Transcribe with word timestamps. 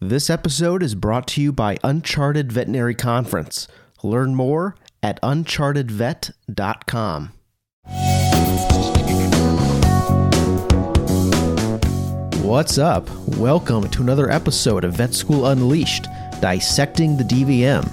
This 0.00 0.28
episode 0.28 0.82
is 0.82 0.94
brought 0.94 1.26
to 1.28 1.40
you 1.40 1.52
by 1.52 1.78
Uncharted 1.82 2.52
Veterinary 2.52 2.94
Conference. 2.94 3.66
Learn 4.02 4.34
more 4.34 4.76
at 5.02 5.18
unchartedvet.com. 5.22 7.32
What's 12.42 12.76
up? 12.76 13.08
Welcome 13.38 13.88
to 13.88 14.02
another 14.02 14.30
episode 14.30 14.84
of 14.84 14.92
Vet 14.92 15.14
School 15.14 15.46
Unleashed 15.46 16.08
Dissecting 16.42 17.16
the 17.16 17.24
DVM, 17.24 17.86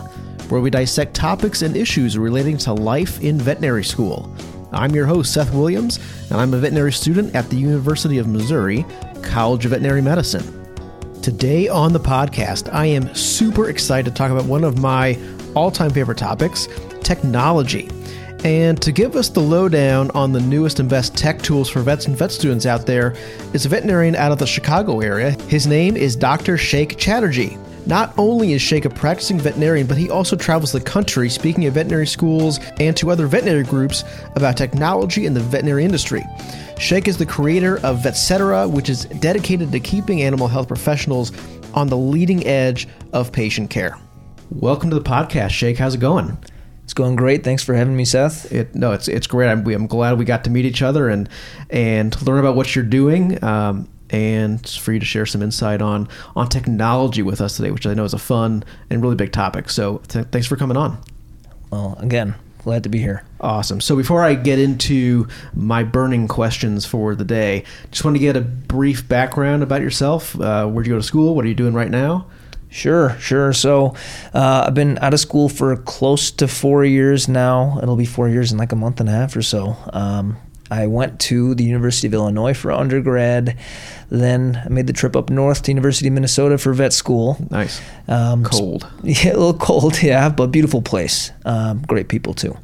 where 0.52 0.60
we 0.60 0.70
dissect 0.70 1.14
topics 1.14 1.62
and 1.62 1.78
issues 1.78 2.18
relating 2.18 2.58
to 2.58 2.74
life 2.74 3.22
in 3.22 3.40
veterinary 3.40 3.86
school. 3.86 4.36
I'm 4.74 4.94
your 4.94 5.06
host, 5.06 5.34
Seth 5.34 5.54
Williams, 5.54 6.00
and 6.30 6.42
I'm 6.42 6.54
a 6.54 6.58
veterinary 6.58 6.92
student 6.92 7.34
at 7.34 7.50
the 7.50 7.56
University 7.56 8.18
of 8.18 8.28
Missouri, 8.28 8.86
College 9.22 9.64
of 9.64 9.72
Veterinary 9.72 10.02
Medicine. 10.02 10.63
Today 11.24 11.70
on 11.70 11.94
the 11.94 12.02
podcast, 12.02 12.68
I 12.74 12.86
am 12.86 13.16
super 13.16 13.70
excited 13.70 14.12
to 14.12 14.14
talk 14.14 14.30
about 14.30 14.44
one 14.44 14.66
of 14.66 14.80
my 14.80 15.18
all 15.56 15.72
time 15.72 15.90
favorite 15.90 16.18
topics 16.18 16.68
technology. 17.02 17.90
And 18.44 18.82
to 18.82 18.92
give 18.92 19.16
us 19.16 19.30
the 19.30 19.40
lowdown 19.40 20.12
on 20.12 20.34
the 20.34 20.42
newest 20.42 20.82
and 20.82 20.90
best 20.90 21.16
tech 21.16 21.42
tools 21.42 21.70
for 21.70 21.80
vets 21.80 22.08
and 22.08 22.18
vet 22.18 22.30
students 22.30 22.66
out 22.66 22.86
there 22.86 23.16
is 23.54 23.66
a 23.66 23.70
veterinarian 23.70 24.18
out 24.18 24.34
of 24.34 24.38
the 24.38 24.46
Chicago 24.46 25.00
area. 25.00 25.32
His 25.48 25.66
name 25.66 25.96
is 25.96 26.18
Dr. 26.18 26.58
Sheikh 26.58 26.98
Chatterjee. 26.98 27.58
Not 27.86 28.14
only 28.18 28.54
is 28.54 28.62
Sheikh 28.62 28.86
a 28.86 28.90
practicing 28.90 29.38
veterinarian, 29.38 29.88
but 29.88 29.98
he 29.98 30.10
also 30.10 30.38
travels 30.38 30.72
the 30.72 30.80
country 30.80 31.28
speaking 31.28 31.66
at 31.66 31.74
veterinary 31.74 32.08
schools 32.08 32.62
and 32.80 32.96
to 32.96 33.12
other 33.12 33.28
veterinary 33.28 33.64
groups 33.64 34.06
about 34.36 34.56
technology 34.56 35.26
in 35.26 35.34
the 35.34 35.42
veterinary 35.42 35.84
industry. 35.84 36.24
Sheikh 36.80 37.10
is 37.10 37.18
the 37.18 37.26
creator 37.26 37.80
of 37.84 38.02
Vetcetera, 38.02 38.70
which 38.70 38.90
is 38.90 39.04
dedicated 39.06 39.74
to 39.74 39.82
keeping 39.82 40.22
animal 40.22 40.48
health 40.48 40.70
professionals 40.70 41.34
on 41.74 41.88
the 41.88 41.98
leading 41.98 42.48
edge 42.48 42.88
of 43.12 43.34
patient 43.34 43.70
care. 43.70 43.98
Welcome 44.50 44.90
to 44.90 44.96
the 44.96 45.04
podcast, 45.04 45.50
Sheikh. 45.50 45.78
How's 45.78 45.96
it 45.96 46.00
going? 46.00 46.38
It's 46.86 46.94
going 46.94 47.18
great. 47.18 47.44
Thanks 47.44 47.64
for 47.64 47.74
having 47.74 47.98
me, 47.98 48.06
Seth. 48.06 48.50
It, 48.52 48.76
no, 48.76 48.94
it's 48.94 49.08
it's 49.08 49.28
great. 49.28 49.50
I'm, 49.50 49.66
I'm 49.68 49.88
glad 49.88 50.18
we 50.18 50.26
got 50.26 50.44
to 50.46 50.50
meet 50.50 50.66
each 50.66 50.82
other 50.82 51.10
and 51.10 51.28
and 51.70 52.22
learn 52.22 52.40
about 52.40 52.56
what 52.56 52.76
you're 52.76 52.84
doing. 52.86 53.44
Um, 53.44 53.90
and 54.14 54.66
for 54.70 54.94
you 54.94 55.00
to 55.00 55.06
share 55.06 55.26
some 55.26 55.42
insight 55.42 55.82
on 55.82 56.08
on 56.36 56.48
technology 56.48 57.22
with 57.22 57.42
us 57.42 57.58
today, 57.58 57.72
which 57.72 57.86
I 57.86 57.94
know 57.94 58.06
is 58.06 58.14
a 58.14 58.20
fun 58.20 58.64
and 58.90 59.02
really 59.02 59.16
big 59.16 59.34
topic. 59.34 59.70
So 59.70 59.98
th- 60.08 60.28
thanks 60.28 60.48
for 60.48 60.56
coming 60.56 60.78
on. 60.78 61.00
Well, 61.72 61.98
again, 62.00 62.36
glad 62.60 62.84
to 62.84 62.90
be 62.90 63.00
here. 63.00 63.26
Awesome. 63.42 63.82
So 63.82 63.96
before 63.96 64.24
I 64.24 64.36
get 64.36 64.60
into 64.60 65.28
my 65.56 65.84
burning 65.84 66.28
questions 66.28 66.86
for 66.86 67.16
the 67.16 67.26
day, 67.26 67.66
just 67.92 68.06
want 68.06 68.16
to 68.16 68.20
get 68.20 68.38
a 68.38 68.42
brief 68.42 69.10
background 69.10 69.64
about 69.64 69.82
yourself. 69.82 70.40
Uh, 70.40 70.68
where'd 70.68 70.86
you 70.86 70.94
go 70.94 71.00
to 71.00 71.04
school? 71.04 71.36
What 71.36 71.44
are 71.44 71.48
you 71.50 71.56
doing 71.56 71.74
right 71.74 71.90
now? 71.92 72.28
Sure, 72.70 73.16
sure. 73.20 73.54
So 73.54 73.96
uh, 74.34 74.66
I've 74.68 74.74
been 74.74 74.98
out 75.00 75.14
of 75.14 75.20
school 75.20 75.50
for 75.50 75.76
close 75.78 76.32
to 76.32 76.48
four 76.48 76.86
years 76.86 77.28
now. 77.28 77.80
It'll 77.82 77.96
be 77.96 78.06
four 78.06 78.30
years 78.30 78.52
in 78.52 78.58
like 78.58 78.72
a 78.72 78.76
month 78.76 79.00
and 79.00 79.10
a 79.10 79.12
half 79.12 79.36
or 79.36 79.44
so. 79.44 79.76
Um, 79.92 80.38
I 80.74 80.88
went 80.88 81.20
to 81.22 81.54
the 81.54 81.64
University 81.64 82.08
of 82.08 82.14
Illinois 82.14 82.54
for 82.54 82.72
undergrad. 82.72 83.58
Then 84.10 84.62
I 84.66 84.70
made 84.70 84.88
the 84.88 84.94
trip 84.94 85.16
up 85.16 85.30
north 85.30 85.64
to 85.64 85.72
University 85.72 86.08
of 86.08 86.14
Minnesota 86.14 86.58
for 86.58 86.74
vet 86.74 86.94
school. 86.94 87.38
Nice. 87.52 87.80
Um, 88.08 88.44
cold. 88.44 88.88
Yeah, 89.04 89.34
a 89.34 89.38
little 89.38 89.54
cold, 89.54 90.02
yeah, 90.02 90.30
but 90.30 90.48
beautiful 90.48 90.82
place. 90.82 91.32
Um, 91.46 91.84
great 91.84 92.08
people 92.10 92.34
too. 92.34 92.58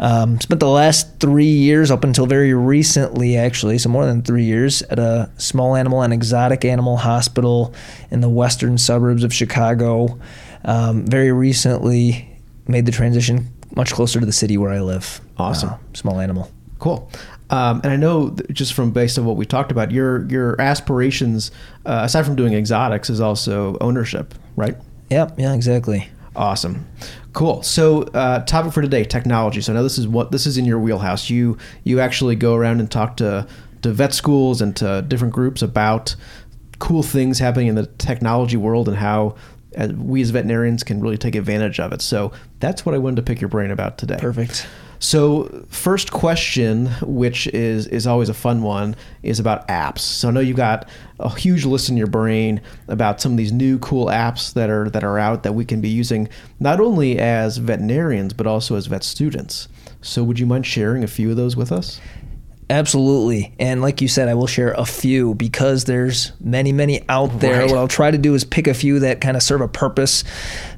Um, 0.00 0.40
spent 0.40 0.60
the 0.60 0.68
last 0.68 1.18
three 1.18 1.44
years, 1.44 1.90
up 1.90 2.04
until 2.04 2.26
very 2.26 2.54
recently, 2.54 3.36
actually, 3.36 3.78
so 3.78 3.88
more 3.88 4.04
than 4.04 4.22
three 4.22 4.44
years, 4.44 4.82
at 4.82 4.98
a 4.98 5.30
small 5.38 5.74
animal 5.74 6.02
and 6.02 6.12
exotic 6.12 6.64
animal 6.64 6.98
hospital 6.98 7.74
in 8.10 8.20
the 8.20 8.28
western 8.28 8.78
suburbs 8.78 9.24
of 9.24 9.32
Chicago. 9.32 10.18
Um, 10.64 11.06
very 11.06 11.32
recently, 11.32 12.28
made 12.68 12.86
the 12.86 12.92
transition 12.92 13.48
much 13.74 13.92
closer 13.92 14.20
to 14.20 14.26
the 14.26 14.32
city 14.32 14.56
where 14.56 14.70
I 14.70 14.80
live. 14.80 15.20
Awesome. 15.36 15.70
Uh, 15.70 15.78
small 15.94 16.20
animal. 16.20 16.50
Cool. 16.78 17.10
Um, 17.50 17.80
and 17.82 17.92
I 17.92 17.96
know 17.96 18.36
just 18.52 18.74
from 18.74 18.90
based 18.90 19.18
on 19.18 19.24
what 19.24 19.36
we 19.36 19.46
talked 19.46 19.72
about, 19.72 19.90
your 19.90 20.26
your 20.30 20.60
aspirations, 20.60 21.50
uh, 21.86 22.02
aside 22.04 22.24
from 22.24 22.36
doing 22.36 22.52
exotics, 22.52 23.08
is 23.08 23.20
also 23.20 23.76
ownership, 23.80 24.34
right? 24.56 24.76
Yep. 25.10 25.34
Yeah. 25.38 25.54
Exactly. 25.54 26.08
Awesome. 26.36 26.86
Cool. 27.32 27.62
So, 27.62 28.02
uh, 28.02 28.44
topic 28.44 28.72
for 28.72 28.82
today: 28.82 29.04
technology. 29.04 29.60
So 29.60 29.72
now 29.72 29.82
this 29.82 29.98
is 29.98 30.06
what 30.06 30.30
this 30.30 30.46
is 30.46 30.58
in 30.58 30.64
your 30.64 30.78
wheelhouse. 30.78 31.30
You 31.30 31.56
you 31.84 32.00
actually 32.00 32.36
go 32.36 32.54
around 32.54 32.80
and 32.80 32.90
talk 32.90 33.16
to 33.18 33.46
to 33.82 33.92
vet 33.92 34.12
schools 34.12 34.60
and 34.60 34.76
to 34.76 35.04
different 35.06 35.32
groups 35.34 35.62
about 35.62 36.16
cool 36.78 37.02
things 37.02 37.38
happening 37.38 37.68
in 37.68 37.74
the 37.74 37.86
technology 37.86 38.56
world 38.56 38.88
and 38.88 38.96
how 38.96 39.36
uh, 39.76 39.88
we 39.96 40.20
as 40.22 40.30
veterinarians 40.30 40.84
can 40.84 41.00
really 41.00 41.18
take 41.18 41.34
advantage 41.34 41.80
of 41.80 41.92
it. 41.92 42.02
So 42.02 42.32
that's 42.60 42.86
what 42.86 42.94
I 42.94 42.98
wanted 42.98 43.16
to 43.16 43.22
pick 43.22 43.40
your 43.40 43.48
brain 43.48 43.70
about 43.70 43.98
today. 43.98 44.16
Perfect. 44.18 44.66
So, 45.00 45.64
first 45.68 46.10
question, 46.10 46.86
which 47.02 47.46
is 47.48 47.86
is 47.86 48.06
always 48.06 48.28
a 48.28 48.34
fun 48.34 48.62
one, 48.62 48.96
is 49.22 49.38
about 49.38 49.66
apps. 49.68 50.00
So 50.00 50.28
I 50.28 50.30
know 50.32 50.40
you've 50.40 50.56
got 50.56 50.88
a 51.20 51.28
huge 51.28 51.64
list 51.64 51.88
in 51.88 51.96
your 51.96 52.08
brain 52.08 52.60
about 52.88 53.20
some 53.20 53.32
of 53.32 53.38
these 53.38 53.52
new 53.52 53.78
cool 53.78 54.06
apps 54.06 54.52
that 54.54 54.70
are 54.70 54.90
that 54.90 55.04
are 55.04 55.18
out 55.18 55.44
that 55.44 55.52
we 55.52 55.64
can 55.64 55.80
be 55.80 55.88
using 55.88 56.28
not 56.58 56.80
only 56.80 57.18
as 57.18 57.58
veterinarians 57.58 58.32
but 58.32 58.46
also 58.46 58.74
as 58.74 58.86
vet 58.86 59.04
students. 59.04 59.68
So, 60.02 60.24
would 60.24 60.40
you 60.40 60.46
mind 60.46 60.66
sharing 60.66 61.04
a 61.04 61.08
few 61.08 61.30
of 61.30 61.36
those 61.36 61.56
with 61.56 61.70
us? 61.70 62.00
Absolutely. 62.70 63.54
And 63.58 63.80
like 63.80 64.02
you 64.02 64.08
said, 64.08 64.28
I 64.28 64.34
will 64.34 64.46
share 64.46 64.72
a 64.72 64.84
few 64.84 65.34
because 65.34 65.84
there's 65.84 66.32
many, 66.38 66.70
many 66.70 67.02
out 67.08 67.40
there. 67.40 67.60
Right. 67.60 67.70
What 67.70 67.78
I'll 67.78 67.88
try 67.88 68.10
to 68.10 68.18
do 68.18 68.34
is 68.34 68.44
pick 68.44 68.66
a 68.66 68.74
few 68.74 68.98
that 69.00 69.22
kind 69.22 69.38
of 69.38 69.42
serve 69.42 69.62
a 69.62 69.68
purpose 69.68 70.22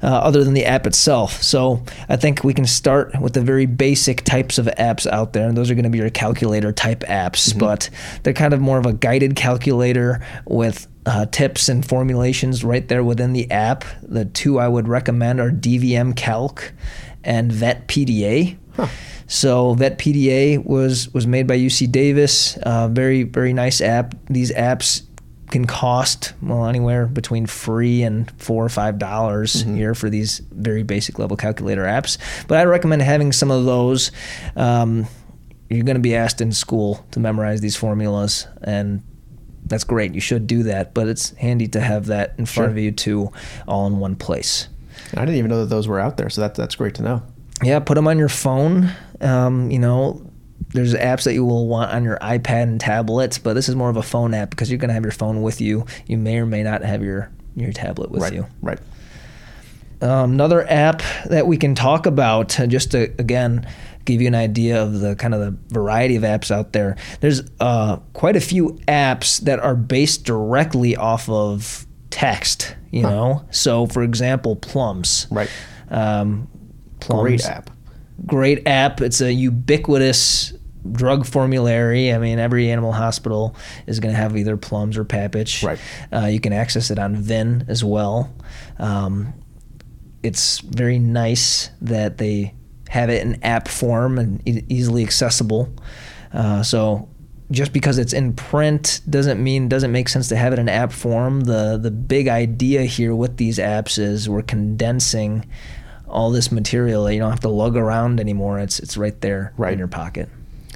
uh, 0.02 0.06
other 0.06 0.44
than 0.44 0.54
the 0.54 0.64
app 0.64 0.86
itself. 0.86 1.42
So 1.42 1.82
I 2.08 2.16
think 2.16 2.44
we 2.44 2.54
can 2.54 2.66
start 2.66 3.20
with 3.20 3.34
the 3.34 3.40
very 3.40 3.66
basic 3.66 4.22
types 4.22 4.56
of 4.56 4.66
apps 4.66 5.04
out 5.06 5.32
there. 5.32 5.48
And 5.48 5.56
those 5.56 5.68
are 5.68 5.74
going 5.74 5.84
to 5.84 5.90
be 5.90 5.98
your 5.98 6.10
calculator 6.10 6.70
type 6.70 7.00
apps, 7.00 7.50
mm-hmm. 7.50 7.58
but 7.58 7.90
they're 8.22 8.32
kind 8.34 8.54
of 8.54 8.60
more 8.60 8.78
of 8.78 8.86
a 8.86 8.92
guided 8.92 9.34
calculator 9.34 10.24
with 10.46 10.86
uh, 11.06 11.26
tips 11.26 11.68
and 11.68 11.84
formulations 11.84 12.62
right 12.62 12.86
there 12.86 13.02
within 13.02 13.32
the 13.32 13.50
app. 13.50 13.84
The 14.02 14.26
two 14.26 14.60
I 14.60 14.68
would 14.68 14.86
recommend 14.86 15.40
are 15.40 15.50
DVM 15.50 16.14
Calc 16.14 16.72
and 17.24 17.52
Vet 17.52 17.88
PDA. 17.88 18.56
Huh. 18.76 18.88
So 19.26 19.75
Vet 19.75 19.98
PDA 19.98 20.64
was 20.64 21.12
was 21.14 21.26
made 21.26 21.47
by 21.47 21.56
UC 21.56 21.91
Davis. 21.92 22.56
Uh, 22.58 22.88
very 22.88 23.22
very 23.22 23.53
nice 23.53 23.81
app. 23.81 24.14
These 24.28 24.53
apps 24.53 25.03
can 25.50 25.66
cost 25.66 26.32
well 26.42 26.66
anywhere 26.66 27.06
between 27.06 27.47
free 27.47 28.03
and 28.03 28.30
four 28.41 28.64
or 28.64 28.69
five 28.69 28.98
dollars 28.98 29.62
mm-hmm. 29.62 29.76
here 29.76 29.94
for 29.94 30.10
these 30.10 30.41
very 30.50 30.82
basic 30.82 31.19
level 31.19 31.36
calculator 31.36 31.84
apps. 31.84 32.19
But 32.48 32.59
I 32.59 32.64
recommend 32.64 33.03
having 33.03 33.32
some 33.32 33.50
of 33.50 33.64
those. 33.64 34.10
Um, 34.56 35.06
you're 35.69 35.84
going 35.84 35.94
to 35.94 36.00
be 36.00 36.16
asked 36.16 36.41
in 36.41 36.50
school 36.50 37.06
to 37.12 37.20
memorize 37.20 37.60
these 37.60 37.76
formulas, 37.76 38.48
and 38.62 39.03
that's 39.64 39.84
great. 39.84 40.12
You 40.12 40.20
should 40.20 40.48
do 40.48 40.64
that, 40.64 40.94
but 40.94 41.06
it's 41.06 41.30
handy 41.36 41.69
to 41.69 41.80
have 41.80 42.06
that 42.06 42.34
in 42.38 42.47
front 42.47 42.66
sure. 42.66 42.70
of 42.70 42.78
you 42.78 42.91
too, 42.91 43.30
all 43.69 43.86
in 43.86 44.00
one 44.00 44.16
place. 44.16 44.69
I 45.14 45.20
didn't 45.20 45.36
even 45.36 45.50
know 45.50 45.60
that 45.60 45.72
those 45.72 45.86
were 45.86 46.00
out 46.00 46.16
there, 46.16 46.28
so 46.28 46.41
that 46.41 46.56
that's 46.56 46.75
great 46.75 46.97
to 46.97 47.03
know 47.03 47.22
yeah, 47.62 47.78
put 47.81 47.94
them 47.94 48.09
on 48.09 48.19
your 48.19 48.28
phone. 48.28 48.91
Um, 49.21 49.71
you 49.71 49.78
know, 49.78 50.31
there's 50.69 50.94
apps 50.94 51.25
that 51.25 51.34
you 51.34 51.44
will 51.44 51.66
want 51.66 51.93
on 51.93 52.04
your 52.04 52.16
iPad 52.19 52.65
and 52.65 52.81
tablets, 52.81 53.38
but 53.38 53.54
this 53.54 53.69
is 53.69 53.75
more 53.75 53.91
of 53.91 53.97
a 53.97 54.03
phone 54.03 54.34
app 54.34 54.50
because 54.50 54.71
you're 54.71 54.78
going 54.78 54.88
to 54.88 54.94
have 54.94 55.03
your 55.03 55.12
phone 55.12 55.43
with 55.43 55.60
you. 55.60 55.87
You 56.06 56.16
may 56.16 56.38
or 56.38 56.47
may 56.47 56.62
not 56.62 56.82
have 56.82 57.03
your 57.03 57.31
your 57.56 57.72
tablet 57.72 58.10
with 58.10 58.22
right, 58.22 58.32
you. 58.32 58.47
Right. 58.62 58.78
Um, 60.03 60.32
another 60.32 60.69
app 60.71 61.03
that 61.26 61.47
we 61.47 61.56
can 61.56 61.75
talk 61.75 62.06
about, 62.06 62.59
uh, 62.59 62.66
just 62.66 62.93
to 62.93 63.12
again 63.19 63.66
give 64.04 64.21
you 64.21 64.28
an 64.28 64.34
idea 64.34 64.82
of 64.82 65.00
the 65.00 65.15
kind 65.16 65.34
of 65.34 65.41
the 65.41 65.56
variety 65.75 66.16
of 66.16 66.22
apps 66.22 66.50
out 66.50 66.72
there. 66.72 66.97
There's 67.21 67.42
uh, 67.60 67.97
quite 68.15 68.37
a 68.37 68.41
few 68.41 68.78
apps 68.88 69.41
that 69.42 69.59
are 69.59 69.77
based 69.77 70.25
directly 70.25 70.97
off 70.97 71.28
of 71.28 71.87
text. 72.10 72.77
You 72.91 73.03
huh. 73.03 73.10
know, 73.10 73.45
so 73.51 73.86
for 73.86 74.03
example, 74.03 74.56
Plums. 74.56 75.27
Right. 75.30 75.51
Um, 75.91 76.48
Plums. 77.00 77.22
Great 77.22 77.44
app. 77.44 77.70
Great 78.26 78.66
app. 78.66 79.00
It's 79.00 79.20
a 79.20 79.32
ubiquitous 79.32 80.52
drug 80.92 81.26
formulary. 81.26 82.12
I 82.12 82.18
mean, 82.18 82.38
every 82.38 82.70
animal 82.70 82.92
hospital 82.92 83.56
is 83.86 84.00
going 84.00 84.14
to 84.14 84.20
have 84.20 84.36
either 84.36 84.56
Plums 84.56 84.97
or 84.97 85.04
Papich. 85.04 85.62
Right. 85.64 85.78
Uh, 86.12 86.26
you 86.26 86.41
can 86.41 86.52
access 86.52 86.91
it 86.91 86.98
on 86.98 87.16
VIN 87.16 87.64
as 87.68 87.84
well. 87.84 88.32
Um, 88.78 89.34
it's 90.22 90.60
very 90.60 90.98
nice 90.98 91.70
that 91.80 92.18
they 92.18 92.54
have 92.88 93.08
it 93.08 93.22
in 93.22 93.42
app 93.42 93.68
form 93.68 94.18
and 94.18 94.46
e- 94.48 94.64
easily 94.68 95.03
accessible. 95.03 95.72
Uh, 96.32 96.62
so 96.62 97.08
just 97.50 97.72
because 97.72 97.98
it's 97.98 98.12
in 98.12 98.32
print 98.32 99.00
doesn't 99.08 99.42
mean 99.42 99.68
doesn't 99.68 99.91
make 99.91 100.08
sense 100.08 100.28
to 100.28 100.36
have 100.36 100.53
it 100.53 100.58
in 100.58 100.68
app 100.68 100.92
form. 100.92 101.41
The 101.41 101.78
the 101.80 101.91
big 101.91 102.28
idea 102.28 102.82
here 102.82 103.14
with 103.14 103.36
these 103.36 103.58
apps 103.58 103.98
is 103.98 104.28
we're 104.28 104.42
condensing 104.42 105.46
all 106.10 106.30
this 106.30 106.53
material. 106.53 107.04
that 107.04 107.15
You 107.15 107.21
don't 107.21 107.30
have 107.30 107.41
to 107.41 107.48
lug 107.48 107.77
around 107.77 108.21
anymore. 108.21 108.59
It's 108.59 108.78
it's 108.78 108.97
right 108.97 109.18
there 109.21 109.53
right. 109.57 109.72
in 109.72 109.78
your 109.78 109.89
pocket. 109.89 110.28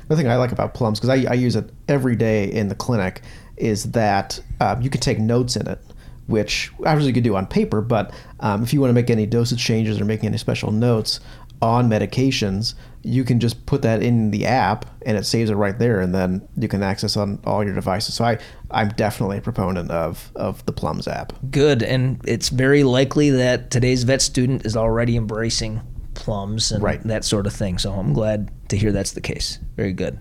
The 0.09 0.17
thing 0.17 0.29
I 0.29 0.37
like 0.37 0.53
about 0.53 0.75
Plums 0.75 1.01
because 1.01 1.11
I, 1.11 1.31
I 1.31 1.35
use 1.35 1.57
it 1.57 1.71
every 1.89 2.15
day 2.15 2.51
in 2.51 2.69
the 2.69 2.75
clinic 2.75 3.23
is 3.57 3.93
that 3.93 4.41
uh, 4.61 4.77
you 4.81 4.91
can 4.91 5.01
take 5.01 5.19
notes 5.19 5.57
in 5.57 5.67
it 5.67 5.79
which 6.27 6.73
obviously 6.81 7.09
you 7.09 7.13
could 7.13 7.25
do 7.25 7.37
on 7.37 7.47
paper, 7.47 7.81
but 7.81 8.13
um, 8.41 8.63
if 8.63 8.73
you 8.73 8.81
want 8.81 8.89
to 8.89 8.95
make 8.95 9.11
any 9.11 9.27
dosage 9.27 9.63
changes 9.63 10.01
or 10.01 10.05
make 10.05 10.25
any 10.25 10.39
special 10.39 10.73
notes 10.73 11.21
on 11.65 11.89
medications, 11.89 12.75
you 13.03 13.25
can 13.25 13.41
just 13.41 13.65
put 13.67 13.83
that 13.83 14.03
in 14.03 14.31
the 14.31 14.45
app 14.47 14.85
and 15.07 15.17
it 15.17 15.25
saves 15.25 15.51
it 15.51 15.55
right 15.55 15.79
there, 15.79 16.01
and 16.01 16.15
then 16.15 16.47
you 16.57 16.69
can 16.69 16.83
access 16.83 17.17
on 17.17 17.39
all 17.45 17.65
your 17.65 17.75
devices. 17.75 18.15
So 18.15 18.25
I, 18.25 18.39
I'm 18.71 18.89
definitely 18.91 19.39
a 19.39 19.41
proponent 19.41 19.91
of 19.91 20.31
of 20.37 20.65
the 20.67 20.73
Plums 20.73 21.09
app. 21.09 21.33
Good, 21.51 21.83
and 21.83 22.21
it's 22.27 22.49
very 22.51 22.83
likely 22.85 23.31
that 23.31 23.71
today's 23.71 24.05
vet 24.05 24.23
student 24.23 24.65
is 24.67 24.77
already 24.77 25.17
embracing 25.17 25.81
Plums 26.15 26.71
and 26.73 26.83
Right. 26.83 27.03
that 27.05 27.25
sort 27.25 27.47
of 27.47 27.53
thing. 27.53 27.79
So 27.79 27.93
I'm 27.93 28.13
glad 28.13 28.51
to 28.69 28.77
hear 28.77 28.93
that's 28.93 29.13
the 29.13 29.21
case. 29.21 29.59
Very 29.77 29.93
good. 29.93 30.19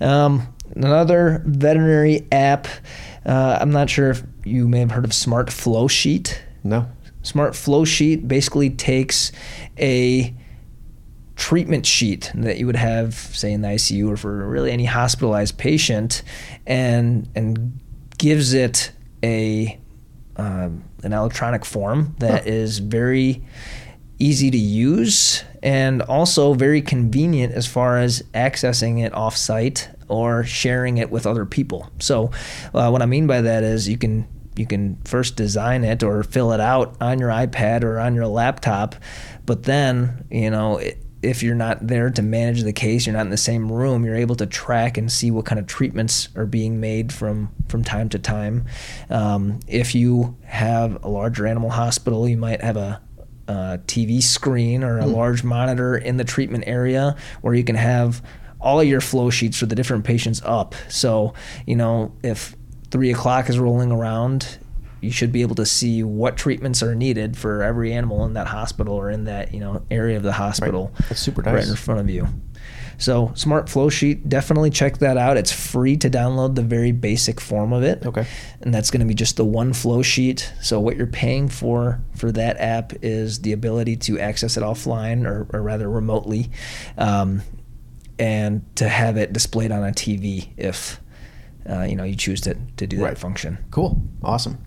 Um, 0.00 0.46
another 0.76 1.42
veterinary 1.46 2.26
app. 2.32 2.66
Uh, 3.26 3.58
I'm 3.60 3.70
not 3.70 3.90
sure 3.90 4.10
if 4.10 4.22
you 4.44 4.68
may 4.68 4.78
have 4.80 4.90
heard 4.92 5.04
of 5.04 5.12
Smart 5.12 5.50
Flow 5.52 5.88
Sheet. 5.88 6.40
No, 6.64 6.86
Smart 7.22 7.54
Flow 7.54 7.84
Sheet 7.84 8.26
basically 8.28 8.70
takes 8.70 9.32
a 9.78 10.34
treatment 11.40 11.86
sheet 11.86 12.30
that 12.34 12.58
you 12.58 12.66
would 12.66 12.76
have, 12.76 13.14
say, 13.14 13.50
in 13.50 13.62
the 13.62 13.68
ICU 13.68 14.10
or 14.10 14.16
for 14.18 14.46
really 14.46 14.70
any 14.70 14.84
hospitalized 14.84 15.56
patient, 15.56 16.22
and 16.66 17.28
and 17.34 17.80
gives 18.18 18.52
it 18.52 18.92
a 19.24 19.80
um, 20.36 20.84
an 21.02 21.14
electronic 21.14 21.64
form 21.64 22.14
that 22.18 22.46
is 22.46 22.78
very 22.78 23.42
easy 24.18 24.50
to 24.50 24.58
use 24.58 25.42
and 25.62 26.02
also 26.02 26.52
very 26.52 26.82
convenient 26.82 27.54
as 27.54 27.66
far 27.66 27.98
as 27.98 28.22
accessing 28.34 29.02
it 29.02 29.14
off-site 29.14 29.88
or 30.08 30.44
sharing 30.44 30.98
it 30.98 31.10
with 31.10 31.26
other 31.26 31.46
people. 31.46 31.90
So, 32.00 32.30
uh, 32.74 32.90
what 32.90 33.00
I 33.00 33.06
mean 33.06 33.26
by 33.26 33.40
that 33.40 33.62
is 33.62 33.88
you 33.88 33.96
can 33.96 34.28
you 34.56 34.66
can 34.66 34.98
first 35.06 35.36
design 35.36 35.84
it 35.84 36.02
or 36.02 36.22
fill 36.22 36.52
it 36.52 36.60
out 36.60 36.96
on 37.00 37.18
your 37.18 37.30
iPad 37.30 37.82
or 37.82 37.98
on 37.98 38.14
your 38.14 38.26
laptop, 38.26 38.94
but 39.46 39.62
then 39.62 40.26
you 40.30 40.50
know. 40.50 40.76
It, 40.76 40.98
if 41.22 41.42
you're 41.42 41.54
not 41.54 41.86
there 41.86 42.10
to 42.10 42.22
manage 42.22 42.62
the 42.62 42.72
case, 42.72 43.06
you're 43.06 43.14
not 43.14 43.22
in 43.22 43.30
the 43.30 43.36
same 43.36 43.70
room, 43.70 44.04
you're 44.04 44.16
able 44.16 44.36
to 44.36 44.46
track 44.46 44.96
and 44.96 45.12
see 45.12 45.30
what 45.30 45.44
kind 45.44 45.58
of 45.58 45.66
treatments 45.66 46.28
are 46.34 46.46
being 46.46 46.80
made 46.80 47.12
from 47.12 47.50
from 47.68 47.84
time 47.84 48.08
to 48.10 48.18
time. 48.18 48.64
Um, 49.10 49.60
if 49.68 49.94
you 49.94 50.36
have 50.44 51.04
a 51.04 51.08
larger 51.08 51.46
animal 51.46 51.70
hospital, 51.70 52.28
you 52.28 52.36
might 52.36 52.62
have 52.62 52.76
a, 52.76 53.02
a 53.48 53.80
TV 53.86 54.22
screen 54.22 54.82
or 54.82 54.98
a 54.98 55.06
large 55.06 55.44
monitor 55.44 55.96
in 55.96 56.16
the 56.16 56.24
treatment 56.24 56.64
area 56.66 57.16
where 57.42 57.54
you 57.54 57.64
can 57.64 57.76
have 57.76 58.22
all 58.60 58.80
of 58.80 58.86
your 58.86 59.00
flow 59.00 59.30
sheets 59.30 59.58
for 59.58 59.66
the 59.66 59.74
different 59.74 60.04
patients 60.04 60.42
up. 60.44 60.74
So, 60.88 61.34
you 61.66 61.76
know, 61.76 62.12
if 62.22 62.54
three 62.90 63.10
o'clock 63.12 63.48
is 63.48 63.58
rolling 63.58 63.92
around, 63.92 64.58
you 65.00 65.10
should 65.10 65.32
be 65.32 65.42
able 65.42 65.54
to 65.56 65.66
see 65.66 66.02
what 66.02 66.36
treatments 66.36 66.82
are 66.82 66.94
needed 66.94 67.36
for 67.36 67.62
every 67.62 67.92
animal 67.92 68.24
in 68.24 68.34
that 68.34 68.46
hospital 68.46 68.94
or 68.94 69.10
in 69.10 69.24
that 69.24 69.52
you 69.54 69.60
know 69.60 69.82
area 69.90 70.16
of 70.16 70.22
the 70.22 70.32
hospital 70.32 70.90
Right. 70.94 71.08
That's 71.08 71.20
super 71.20 71.42
nice. 71.42 71.54
right 71.54 71.68
in 71.68 71.76
front 71.76 72.00
of 72.00 72.10
you. 72.10 72.26
So 72.98 73.32
smart 73.34 73.70
flow 73.70 73.88
sheet, 73.88 74.28
definitely 74.28 74.68
check 74.68 74.98
that 74.98 75.16
out. 75.16 75.38
It's 75.38 75.50
free 75.50 75.96
to 75.96 76.10
download 76.10 76.54
the 76.54 76.62
very 76.62 76.92
basic 76.92 77.40
form 77.40 77.72
of 77.72 77.82
it. 77.82 78.04
Okay. 78.04 78.26
And 78.60 78.74
that's 78.74 78.90
going 78.90 79.00
to 79.00 79.06
be 79.06 79.14
just 79.14 79.38
the 79.38 79.44
one 79.44 79.72
flow 79.72 80.02
sheet. 80.02 80.52
So 80.60 80.78
what 80.80 80.96
you're 80.98 81.06
paying 81.06 81.48
for 81.48 82.02
for 82.14 82.30
that 82.32 82.58
app 82.60 82.92
is 83.00 83.40
the 83.40 83.52
ability 83.52 83.96
to 83.96 84.18
access 84.20 84.58
it 84.58 84.62
offline 84.62 85.24
or, 85.26 85.46
or 85.50 85.62
rather 85.62 85.88
remotely, 85.88 86.50
um, 86.98 87.40
and 88.18 88.62
to 88.76 88.86
have 88.86 89.16
it 89.16 89.32
displayed 89.32 89.72
on 89.72 89.82
a 89.82 89.92
TV 89.92 90.48
if 90.58 91.00
uh, 91.68 91.82
you 91.84 91.96
know 91.96 92.04
you 92.04 92.16
choose 92.16 92.42
to 92.42 92.54
to 92.76 92.86
do 92.86 93.00
Right. 93.02 93.14
that 93.14 93.18
function. 93.18 93.56
cool, 93.70 94.02
awesome. 94.22 94.58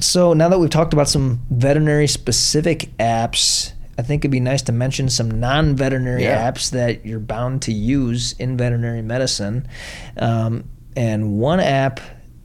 So 0.00 0.32
now 0.32 0.48
that 0.48 0.58
we've 0.58 0.70
talked 0.70 0.92
about 0.92 1.08
some 1.08 1.40
veterinary 1.50 2.06
specific 2.06 2.90
apps, 2.98 3.72
I 3.98 4.02
think 4.02 4.22
it'd 4.22 4.30
be 4.30 4.40
nice 4.40 4.62
to 4.62 4.72
mention 4.72 5.08
some 5.08 5.40
non-veterinary 5.40 6.24
Yeah. 6.24 6.50
apps 6.50 6.70
that 6.70 7.06
you're 7.06 7.20
bound 7.20 7.62
to 7.62 7.72
use 7.72 8.32
in 8.38 8.56
veterinary 8.56 9.02
medicine. 9.02 9.68
Um, 10.16 10.64
and 10.96 11.38
one 11.38 11.60
app 11.60 12.00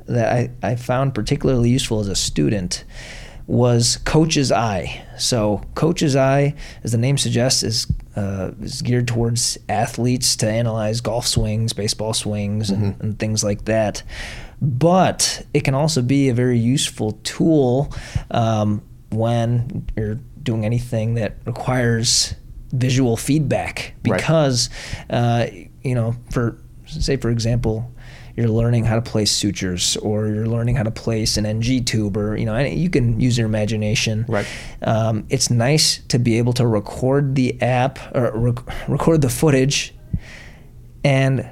that 0.07 0.31
I, 0.31 0.49
I 0.63 0.75
found 0.75 1.13
particularly 1.13 1.69
useful 1.69 1.99
as 1.99 2.07
a 2.07 2.15
student 2.15 2.83
was 3.47 3.97
Coach's 4.05 4.51
Eye. 4.51 5.03
So 5.17 5.61
Coach's 5.73 6.15
Eye, 6.15 6.53
as 6.83 6.91
the 6.91 6.97
name 6.99 7.17
suggests, 7.17 7.63
is 7.63 7.87
uh, 8.15 8.51
is 8.61 8.81
geared 8.81 9.07
towards 9.07 9.57
athletes 9.69 10.35
to 10.37 10.49
analyze 10.49 10.99
golf 10.99 11.25
swings, 11.25 11.73
baseball 11.73 12.13
swings, 12.13 12.69
and, 12.69 12.95
and 12.99 13.17
things 13.17 13.43
like 13.43 13.65
that. 13.65 14.03
But 14.61 15.45
it 15.53 15.61
can 15.63 15.73
also 15.73 16.01
be 16.01 16.29
a 16.29 16.33
very 16.33 16.59
useful 16.59 17.13
tool 17.23 17.93
um, 18.31 18.81
when 19.09 19.87
you're 19.95 20.19
doing 20.43 20.65
anything 20.65 21.13
that 21.15 21.37
requires 21.45 22.35
visual 22.71 23.17
feedback 23.17 23.93
Right. 24.07 24.17
because 24.17 24.69
uh, 25.09 25.47
you 25.83 25.95
know 25.95 26.15
for 26.31 26.57
say 26.85 27.17
for 27.17 27.29
example 27.31 27.91
you're 28.35 28.47
learning 28.47 28.85
how 28.85 28.95
to 28.95 29.01
place 29.01 29.31
sutures 29.31 29.97
or 29.97 30.27
you're 30.27 30.45
learning 30.47 30.75
how 30.75 30.83
to 30.83 30.91
place 30.91 31.35
an 31.37 31.45
NG 31.47 31.83
tube 31.83 32.15
or 32.15 32.37
you 32.37 32.45
know 32.45 32.57
you 32.59 32.89
can 32.89 33.19
use 33.19 33.37
your 33.39 33.47
imagination 33.47 34.23
Right. 34.27 34.45
um, 34.83 35.25
it's 35.29 35.49
nice 35.49 35.97
to 36.09 36.19
be 36.19 36.37
able 36.37 36.53
to 36.53 36.67
record 36.67 37.33
the 37.35 37.59
app 37.61 37.97
or 38.15 38.31
rec- 38.35 38.87
record 38.89 39.21
the 39.21 39.29
footage 39.29 39.93
and 41.03 41.49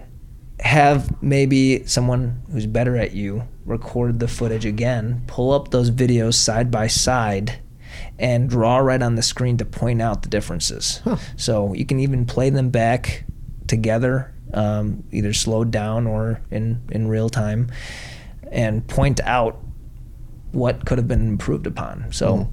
have 0.60 1.22
maybe 1.22 1.86
someone 1.86 2.42
who's 2.52 2.66
better 2.66 2.98
at 2.98 3.14
you 3.14 3.48
record 3.66 4.20
the 4.20 4.28
footage 4.28 4.66
again, 4.66 5.22
pull 5.28 5.52
up 5.52 5.70
those 5.72 5.92
videos 5.92 6.36
side 6.36 6.72
by 6.72 6.88
side, 6.88 7.60
and 8.18 8.50
draw 8.50 8.78
right 8.78 9.02
on 9.02 9.16
the 9.16 9.22
screen 9.22 9.58
to 9.58 9.66
point 9.66 10.02
out 10.02 10.24
the 10.24 10.30
differences. 10.30 11.02
So 11.36 11.74
you 11.74 11.86
can 11.86 12.00
even 12.00 12.26
play 12.26 12.50
them 12.50 12.70
back 12.70 13.26
together, 13.68 14.34
um, 14.54 15.04
either 15.12 15.34
slowed 15.34 15.72
down 15.72 16.08
or 16.08 16.42
in, 16.50 16.82
in 16.92 17.08
real 17.08 17.30
time, 17.30 17.70
and 18.52 18.88
point 18.88 19.20
out 19.22 19.60
what 20.52 20.86
could 20.86 20.98
have 20.98 21.08
been 21.08 21.28
improved 21.28 21.68
upon. 21.68 22.12
So, 22.14 22.52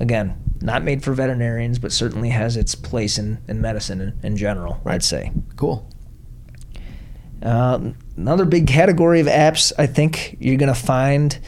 again, 0.00 0.36
not 0.60 0.82
made 0.82 1.04
for 1.04 1.12
veterinarians, 1.12 1.78
but 1.78 1.92
certainly 1.92 2.30
has 2.30 2.56
its 2.56 2.74
place 2.74 3.18
in, 3.18 3.38
in 3.46 3.60
medicine 3.60 4.00
in, 4.00 4.18
in 4.22 4.36
general, 4.36 4.80
I'd 4.86 5.04
say. 5.04 5.32
Cool. 5.56 5.88
Um, 7.42 7.94
another 8.16 8.44
big 8.44 8.66
category 8.66 9.20
of 9.20 9.26
apps 9.26 9.72
I 9.78 9.86
think 9.86 10.36
you're 10.40 10.56
going 10.56 10.72
to 10.72 10.78
find 10.80 11.38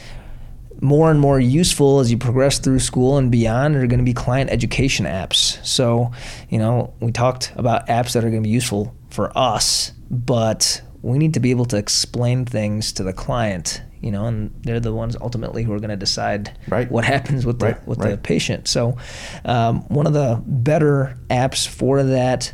more 0.81 1.11
and 1.11 1.19
more 1.19 1.39
useful 1.39 1.99
as 1.99 2.09
you 2.09 2.17
progress 2.17 2.57
through 2.57 2.79
school 2.79 3.17
and 3.17 3.31
beyond 3.31 3.75
are 3.75 3.85
going 3.85 3.99
to 3.99 4.05
be 4.05 4.13
client 4.13 4.49
education 4.49 5.05
apps. 5.05 5.63
So, 5.65 6.11
you 6.49 6.57
know, 6.57 6.93
we 6.99 7.11
talked 7.11 7.53
about 7.55 7.87
apps 7.87 8.13
that 8.13 8.23
are 8.23 8.29
going 8.31 8.41
to 8.41 8.47
be 8.47 8.53
useful 8.53 8.95
for 9.11 9.31
us, 9.37 9.91
but 10.09 10.81
we 11.03 11.17
need 11.19 11.35
to 11.35 11.39
be 11.39 11.51
able 11.51 11.65
to 11.65 11.77
explain 11.77 12.45
things 12.45 12.93
to 12.93 13.03
the 13.03 13.13
client, 13.13 13.81
you 14.01 14.09
know, 14.11 14.25
and 14.25 14.53
they're 14.63 14.79
the 14.79 14.93
ones 14.93 15.15
ultimately 15.21 15.61
who 15.63 15.71
are 15.73 15.79
going 15.79 15.89
to 15.91 15.95
decide 15.97 16.57
Right. 16.67 16.89
what 16.89 17.05
happens 17.05 17.45
with 17.45 17.59
the 17.59 17.65
Right, 17.67 17.87
with 17.87 17.99
the 17.99 18.17
patient. 18.17 18.67
So, 18.67 18.97
um, 19.45 19.81
one 19.89 20.07
of 20.07 20.13
the 20.13 20.41
better 20.47 21.15
apps 21.29 21.67
for 21.67 22.01
that 22.01 22.53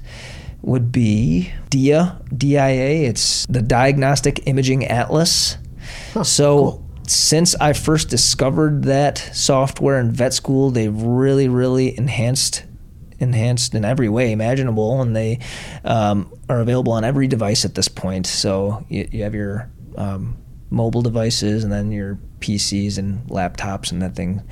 would 0.68 0.92
be 0.92 1.52
DIA, 1.70 2.22
DIA. 2.36 3.10
It's 3.10 3.46
the 3.48 3.62
Diagnostic 3.62 4.46
Imaging 4.48 4.86
Atlas. 4.86 5.58
so, 6.24 6.56
cool. 6.58 6.86
since 7.08 7.56
I 7.56 7.72
first 7.74 8.10
discovered 8.10 8.84
that 8.84 9.18
software 9.34 10.00
in 10.00 10.12
vet 10.12 10.34
school, 10.34 10.70
they've 10.70 11.02
really, 11.02 11.48
really 11.48 11.98
enhanced 11.98 12.66
enhanced 13.20 13.74
in 13.74 13.84
every 13.84 14.10
way 14.10 14.32
imaginable, 14.32 15.02
and 15.02 15.16
they 15.16 15.40
um, 15.84 16.32
are 16.50 16.60
available 16.60 16.94
on 16.94 17.04
every 17.04 17.28
device 17.28 17.66
at 17.66 17.74
this 17.74 17.88
point. 17.88 18.28
So 18.28 18.86
you, 18.90 19.08
you 19.12 19.24
have 19.24 19.34
your 19.34 19.72
um, 19.96 20.38
mobile 20.70 21.02
devices, 21.02 21.64
and 21.64 21.72
then 21.72 21.92
your 21.92 22.20
PCs 22.42 22.98
and 22.98 23.26
laptops, 23.28 23.92
and 23.92 24.02
that 24.02 24.16
thing, 24.16 24.44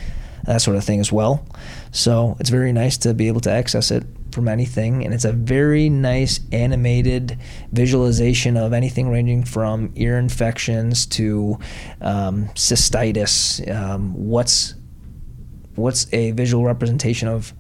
that 0.46 0.62
sort 0.62 0.78
of 0.78 0.84
thing 0.84 1.00
as 1.00 1.12
well. 1.12 1.46
So 1.92 2.36
it's 2.40 2.50
very 2.50 2.72
nice 2.72 2.98
to 3.00 3.14
be 3.14 3.28
able 3.28 3.42
to 3.42 3.52
access 3.52 3.92
it 3.92 4.04
from 4.32 4.48
anything, 4.50 5.04
and 5.06 5.14
it's 5.14 5.24
a 5.26 5.32
very 5.32 5.88
nice 5.90 6.40
animated 6.52 7.38
visualization 7.72 8.58
of 8.58 8.74
anything 8.74 9.10
ranging 9.10 9.44
from 9.46 9.92
ear 9.96 10.18
infections 10.20 11.06
to 11.06 11.58
um, 12.02 12.50
cystitis. 12.56 13.66
Um, 13.74 14.14
what's 14.14 14.76
what's 15.76 16.12
a 16.14 16.32
visual 16.32 16.64
representation 16.66 17.28
of 17.28 17.54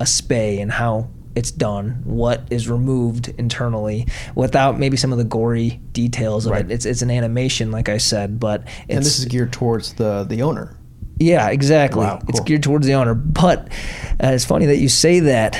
a 0.00 0.04
spay 0.04 0.60
and 0.60 0.70
how 0.70 1.08
it's 1.36 1.50
done, 1.50 2.00
what 2.04 2.46
is 2.50 2.68
removed 2.68 3.28
internally, 3.38 4.06
without 4.34 4.78
maybe 4.78 4.96
some 4.96 5.10
of 5.12 5.18
the 5.18 5.24
gory 5.24 5.80
details 5.92 6.46
of 6.46 6.52
Right. 6.52 6.64
it. 6.64 6.70
It's 6.70 6.86
it's 6.86 7.02
an 7.02 7.10
animation, 7.10 7.70
like 7.70 7.88
I 7.88 7.98
said, 7.98 8.38
but 8.40 8.62
it's 8.64 8.96
and 8.96 8.98
this 9.04 9.18
is 9.18 9.24
geared 9.26 9.52
towards 9.52 9.94
the 9.94 10.24
the 10.24 10.42
owner. 10.42 10.76
Yeah, 11.18 11.48
exactly. 11.50 12.00
Wow, 12.04 12.20
It's 12.28 12.40
geared 12.40 12.62
towards 12.62 12.86
the 12.86 12.94
owner. 12.94 13.14
But 13.14 13.68
uh, 14.22 14.28
it's 14.32 14.44
funny 14.44 14.66
that 14.66 14.78
you 14.78 14.88
say 14.88 15.20
that. 15.20 15.58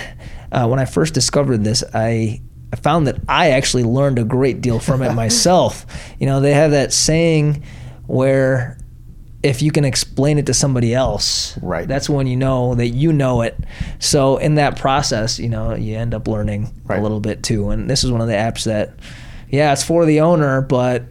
Uh, 0.52 0.68
when 0.68 0.78
I 0.78 0.84
first 0.84 1.14
discovered 1.14 1.64
this, 1.64 1.82
I 1.94 2.40
I 2.72 2.76
found 2.76 3.06
that 3.08 3.16
I 3.28 3.50
actually 3.50 3.82
learned 3.84 4.18
a 4.18 4.24
great 4.24 4.60
deal 4.60 4.78
from 4.78 5.02
it 5.02 5.12
myself. 5.14 5.84
You 6.20 6.26
know, 6.26 6.40
they 6.40 6.52
have 6.54 6.70
that 6.72 6.92
saying 6.92 7.62
where 8.06 8.78
if 9.42 9.60
you 9.62 9.70
can 9.70 9.84
explain 9.84 10.38
it 10.38 10.46
to 10.46 10.54
somebody 10.54 10.94
else, 10.94 11.58
Right. 11.60 11.86
that's 11.86 12.08
when 12.08 12.26
you 12.26 12.36
know 12.36 12.74
that 12.76 12.88
you 12.88 13.12
know 13.12 13.42
it. 13.42 13.56
So 13.98 14.38
in 14.38 14.54
that 14.54 14.78
process, 14.78 15.38
you 15.38 15.48
know, 15.50 15.74
you 15.74 15.96
end 15.96 16.14
up 16.14 16.26
learning 16.28 16.72
Right. 16.86 16.98
a 16.98 17.02
little 17.02 17.20
bit 17.20 17.42
too. 17.42 17.68
And 17.70 17.90
this 17.90 18.04
is 18.04 18.10
one 18.10 18.22
of 18.22 18.26
the 18.26 18.32
apps 18.34 18.64
that, 18.64 18.94
yeah, 19.50 19.72
it's 19.72 19.82
for 19.82 20.06
the 20.06 20.20
owner, 20.20 20.62
but 20.62 21.02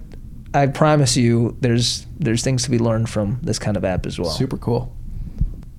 I 0.54 0.68
promise 0.68 1.18
you, 1.18 1.58
there's 1.62 2.06
there's 2.20 2.44
things 2.44 2.64
to 2.64 2.72
be 2.72 2.80
learned 2.80 3.10
from 3.10 3.40
this 3.42 3.60
kind 3.60 3.76
of 3.76 3.84
app 3.84 4.06
as 4.06 4.20
well. 4.20 4.30
Super 4.30 4.58
cool. 4.58 4.96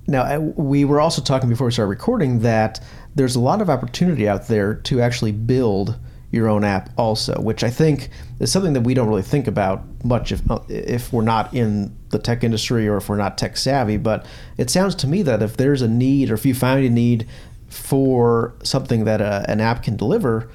Now, 0.07 0.23
uh, 0.23 0.39
we 0.39 0.85
were 0.85 0.99
also 0.99 1.21
talking 1.21 1.49
before 1.49 1.65
we 1.65 1.73
started 1.73 1.89
recording 1.89 2.39
that 2.39 2.83
there's 3.15 3.35
a 3.35 3.39
lot 3.39 3.61
of 3.61 3.69
opportunity 3.69 4.27
out 4.27 4.47
there 4.47 4.75
to 4.75 5.01
actually 5.01 5.31
build 5.31 5.97
your 6.31 6.49
own 6.49 6.63
app, 6.63 6.89
also, 6.97 7.39
which 7.41 7.63
I 7.63 7.69
think 7.69 8.09
is 8.39 8.51
something 8.51 8.73
that 8.73 8.81
we 8.81 8.93
don't 8.93 9.07
really 9.07 9.21
think 9.21 9.47
about 9.47 9.83
much 10.03 10.31
if 10.31 10.51
uh, 10.51 10.59
if 10.67 11.13
we're 11.13 11.23
not 11.23 11.53
in 11.53 11.95
the 12.09 12.19
tech 12.19 12.43
industry 12.43 12.87
or 12.87 12.97
if 12.97 13.07
we're 13.09 13.17
not 13.17 13.37
tech 13.37 13.57
savvy. 13.57 13.97
But 13.97 14.25
it 14.57 14.69
sounds 14.69 14.95
to 14.95 15.07
me 15.07 15.21
that 15.23 15.41
if 15.41 15.57
there's 15.57 15.81
a 15.81 15.87
need 15.87 16.29
or 16.29 16.33
if 16.33 16.45
you 16.45 16.53
find 16.53 16.85
a 16.85 16.89
need 16.89 17.27
for 17.69 18.55
something 18.63 19.05
that 19.05 19.21
a, 19.21 19.45
an 19.47 19.61
app 19.61 19.83
can 19.83 19.95
deliver, 19.95 20.49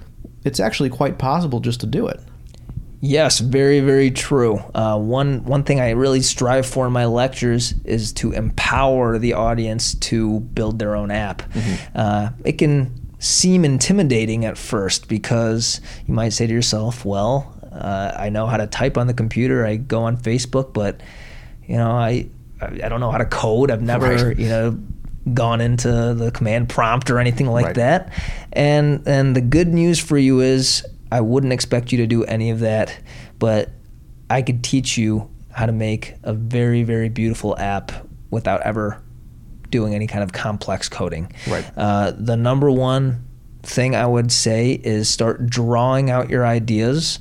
it's 0.45 0.61
actually 0.61 0.91
quite 0.91 1.19
possible 1.19 1.61
just 1.61 1.81
to 1.81 1.87
do 1.87 2.07
it. 2.07 2.21
Yes, 3.02 3.38
very, 3.38 3.80
very 3.80 4.11
true. 4.11 4.59
Uh, 4.75 4.99
one 4.99 5.42
one 5.45 5.64
thing 5.64 5.80
I 5.80 5.90
really 5.90 6.21
strive 6.21 6.66
for 6.66 6.87
in 6.87 6.92
my 6.92 7.07
lectures 7.07 7.75
is 7.85 8.12
to 8.14 8.33
empower 8.33 9.19
the 9.19 9.33
audience 9.33 9.95
to 9.95 10.40
build 10.40 10.78
their 10.78 10.95
own 10.95 11.11
app. 11.11 11.42
Uh, 11.95 12.30
it 12.45 12.52
can 12.59 12.92
seem 13.19 13.64
intimidating 13.64 14.45
at 14.45 14.59
first 14.59 15.09
because 15.09 15.80
you 16.07 16.12
might 16.12 16.35
say 16.35 16.47
to 16.47 16.52
yourself, 16.52 17.07
"Well, 17.07 17.54
uh, 17.73 18.12
I 18.19 18.28
know 18.28 18.47
how 18.47 18.59
to 18.59 18.66
type 18.66 18.99
on 18.99 19.07
the 19.07 19.14
computer. 19.14 19.64
I 19.64 19.76
go 19.76 20.02
on 20.02 20.19
Facebook, 20.19 20.75
but 20.75 21.00
you 21.66 21.76
know, 21.78 21.90
I 21.90 22.26
I 22.61 22.66
I 22.85 22.88
don't 22.90 23.00
know 23.00 23.11
how 23.11 23.19
to 23.19 23.25
code. 23.25 23.71
I've 23.71 23.83
never, 23.83 24.26
Right. 24.28 24.38
you 24.38 24.49
know." 24.49 24.78
gone 25.35 25.61
into 25.61 26.14
the 26.14 26.30
command 26.33 26.66
prompt 26.71 27.11
or 27.11 27.19
anything 27.19 27.47
like 27.47 27.66
Right. 27.66 27.75
that 27.75 28.09
and 28.54 29.02
and 29.07 29.37
the 29.37 29.42
good 29.42 29.69
news 29.69 29.99
for 29.99 30.16
you 30.16 30.40
is 30.40 30.83
I 31.11 31.21
wouldn't 31.21 31.52
expect 31.52 31.93
you 31.93 31.99
to 31.99 32.07
do 32.07 32.25
any 32.25 32.50
of 32.50 32.61
that, 32.61 32.99
but 33.38 33.71
I 34.29 34.43
could 34.43 34.62
teach 34.62 34.97
you 34.97 35.31
how 35.52 35.67
to 35.67 35.73
make 35.73 36.14
a 36.23 36.33
very 36.33 36.85
very 36.85 37.09
beautiful 37.09 37.59
app 37.59 37.93
without 38.31 38.62
ever 38.62 39.02
doing 39.71 39.95
any 39.95 40.07
kind 40.07 40.23
of 40.23 40.33
complex 40.33 40.88
coding. 40.88 41.33
Right. 41.49 41.64
Uh, 41.76 42.12
the 42.17 42.37
number 42.37 42.71
one 42.71 43.25
thing 43.62 43.95
I 43.95 44.07
would 44.07 44.33
say 44.33 44.73
is 44.73 45.09
start 45.09 45.47
drawing 45.47 46.11
out 46.11 46.31
your 46.31 46.47
ideas. 46.47 47.19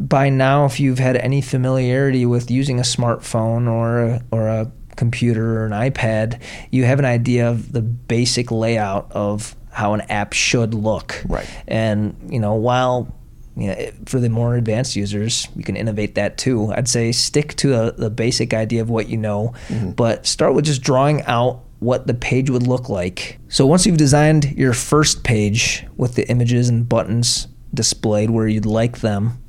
By 0.00 0.28
now, 0.28 0.64
if 0.66 0.80
you've 0.80 0.98
had 0.98 1.16
any 1.16 1.40
familiarity 1.40 2.26
with 2.26 2.50
using 2.50 2.78
a 2.78 2.82
smartphone 2.82 3.70
or 3.70 4.00
a, 4.00 4.22
or 4.30 4.48
a 4.48 4.72
computer 4.96 5.60
or 5.60 5.66
an 5.66 5.72
iPad, 5.72 6.40
you 6.70 6.84
have 6.84 6.98
an 6.98 7.04
idea 7.04 7.48
of 7.48 7.72
the 7.72 7.82
basic 7.82 8.50
layout 8.50 9.10
of 9.12 9.56
how 9.74 9.92
an 9.92 10.02
app 10.02 10.32
should 10.32 10.72
look. 10.72 11.22
Right. 11.26 11.48
And 11.66 12.16
you 12.28 12.38
know, 12.38 12.54
while 12.54 13.12
you 13.56 13.68
know, 13.68 13.90
for 14.06 14.18
the 14.18 14.28
more 14.28 14.56
advanced 14.56 14.96
users, 14.96 15.48
you 15.54 15.62
can 15.64 15.76
innovate 15.76 16.14
that 16.14 16.38
too. 16.38 16.72
I'd 16.72 16.88
say 16.88 17.12
stick 17.12 17.54
to 17.56 17.68
the, 17.68 17.94
the 17.96 18.10
basic 18.10 18.54
idea 18.54 18.82
of 18.82 18.90
what 18.90 19.08
you 19.08 19.16
know, 19.16 19.54
mm-hmm. 19.68 19.90
but 19.92 20.26
start 20.26 20.54
with 20.54 20.64
just 20.64 20.82
drawing 20.82 21.22
out 21.22 21.60
what 21.80 22.06
the 22.06 22.14
page 22.14 22.50
would 22.50 22.66
look 22.66 22.88
like. 22.88 23.38
So 23.48 23.66
once 23.66 23.84
you've 23.84 23.96
designed 23.96 24.52
your 24.52 24.72
first 24.72 25.22
page 25.22 25.84
with 25.96 26.14
the 26.14 26.28
images 26.30 26.68
and 26.68 26.88
buttons 26.88 27.46
displayed 27.72 28.30
where 28.30 28.48
you'd 28.48 28.66
like 28.66 29.00
them, 29.00 29.42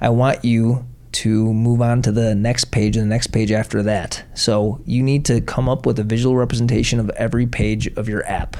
I 0.00 0.10
want 0.10 0.44
you 0.44 0.86
to 1.12 1.52
move 1.52 1.82
on 1.82 2.02
to 2.02 2.12
the 2.12 2.34
next 2.34 2.66
page 2.66 2.96
and 2.96 3.04
the 3.04 3.14
next 3.14 3.28
page 3.28 3.50
after 3.50 3.82
that. 3.82 4.22
So 4.34 4.80
you 4.86 5.02
need 5.02 5.24
to 5.26 5.40
come 5.40 5.68
up 5.68 5.84
with 5.84 5.98
a 5.98 6.04
visual 6.04 6.36
representation 6.36 7.00
of 7.00 7.10
every 7.10 7.46
page 7.46 7.88
of 7.96 8.08
your 8.08 8.24
app. 8.26 8.56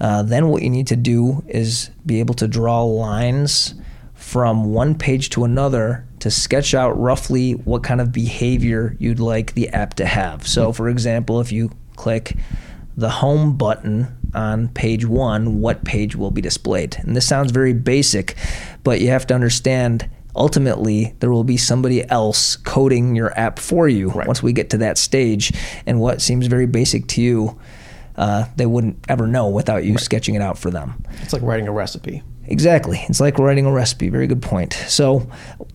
Uh, 0.00 0.22
then 0.22 0.48
what 0.48 0.62
you 0.62 0.70
need 0.70 0.86
to 0.86 0.96
do 0.96 1.44
is 1.48 1.90
be 2.06 2.20
able 2.20 2.34
to 2.34 2.48
draw 2.48 2.82
lines 2.82 3.74
from 4.14 4.72
one 4.72 4.94
page 4.94 5.30
to 5.30 5.44
another 5.44 6.06
to 6.20 6.30
sketch 6.30 6.74
out 6.74 6.98
roughly 6.98 7.52
what 7.52 7.82
kind 7.82 8.00
of 8.00 8.12
behavior 8.12 8.96
you'd 8.98 9.20
like 9.20 9.54
the 9.54 9.68
app 9.70 9.94
to 9.94 10.04
have. 10.06 10.46
So, 10.46 10.72
for 10.72 10.88
example, 10.88 11.40
if 11.40 11.52
you 11.52 11.70
click 11.96 12.36
the 12.96 13.08
home 13.08 13.56
button 13.56 14.16
on 14.34 14.68
page 14.68 15.06
one, 15.06 15.60
what 15.60 15.84
page 15.84 16.16
will 16.16 16.30
be 16.30 16.42
displayed? 16.42 16.96
And 17.00 17.16
this 17.16 17.26
sounds 17.26 17.50
very 17.50 17.72
basic, 17.72 18.36
but 18.84 19.00
you 19.00 19.08
have 19.08 19.26
to 19.28 19.34
understand 19.34 20.08
ultimately 20.36 21.14
there 21.20 21.30
will 21.30 21.44
be 21.44 21.56
somebody 21.56 22.08
else 22.10 22.56
coding 22.56 23.16
your 23.16 23.36
app 23.38 23.58
for 23.58 23.88
you 23.88 24.10
Right. 24.10 24.26
once 24.26 24.42
we 24.42 24.52
get 24.52 24.70
to 24.70 24.78
that 24.78 24.98
stage. 24.98 25.52
And 25.86 25.98
what 26.00 26.20
seems 26.20 26.46
very 26.46 26.66
basic 26.66 27.06
to 27.08 27.22
you, 27.22 27.58
uh, 28.20 28.44
they 28.56 28.66
wouldn't 28.66 29.02
ever 29.08 29.26
know 29.26 29.48
without 29.48 29.82
you 29.82 29.96
sketching 29.96 30.34
it 30.34 30.42
out 30.42 30.58
for 30.58 30.70
them. 30.70 31.02
It's 31.22 31.32
like 31.32 31.40
writing 31.40 31.66
a 31.66 31.72
recipe. 31.72 32.22
Exactly. 32.44 33.02
It's 33.08 33.18
like 33.18 33.38
writing 33.38 33.64
a 33.64 33.72
recipe. 33.72 34.10
Very 34.10 34.26
good 34.26 34.42
point. 34.42 34.74
So, 34.74 35.26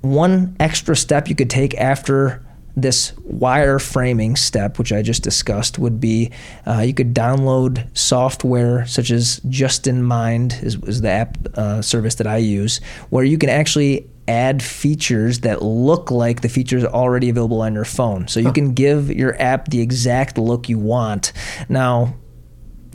one 0.02 0.56
extra 0.60 0.96
step 0.96 1.28
you 1.28 1.34
could 1.34 1.50
take 1.50 1.74
after 1.76 2.46
this 2.78 3.14
wire 3.24 3.80
framing 3.80 4.36
step, 4.36 4.78
which 4.78 4.94
I 4.94 5.02
just 5.02 5.24
discussed, 5.24 5.80
would 5.80 6.00
be 6.00 6.32
uh, 6.68 6.82
you 6.82 6.94
could 6.94 7.16
download 7.16 7.88
software 7.98 8.86
such 8.86 9.10
as 9.10 9.40
Justinmind 9.50 10.62
is, 10.62 10.76
is 10.84 11.02
the 11.02 11.10
app 11.10 11.38
uh, 11.56 11.82
service 11.82 12.16
that 12.16 12.28
I 12.28 12.38
use, 12.38 12.80
where 13.10 13.24
you 13.24 13.40
can 13.40 13.50
actually 13.50 14.08
add 14.28 14.62
features 14.62 15.40
that 15.40 15.64
look 15.64 16.12
like 16.12 16.42
the 16.42 16.50
features 16.50 16.84
already 16.84 17.30
available 17.30 17.62
on 17.62 17.74
your 17.74 17.86
phone. 17.86 18.28
So 18.28 18.40
you 18.40 18.52
can 18.52 18.74
give 18.74 19.10
your 19.12 19.40
app 19.42 19.70
the 19.70 19.82
exact 19.82 20.38
look 20.38 20.70
you 20.70 20.78
want. 20.78 21.32
Now, 21.70 22.16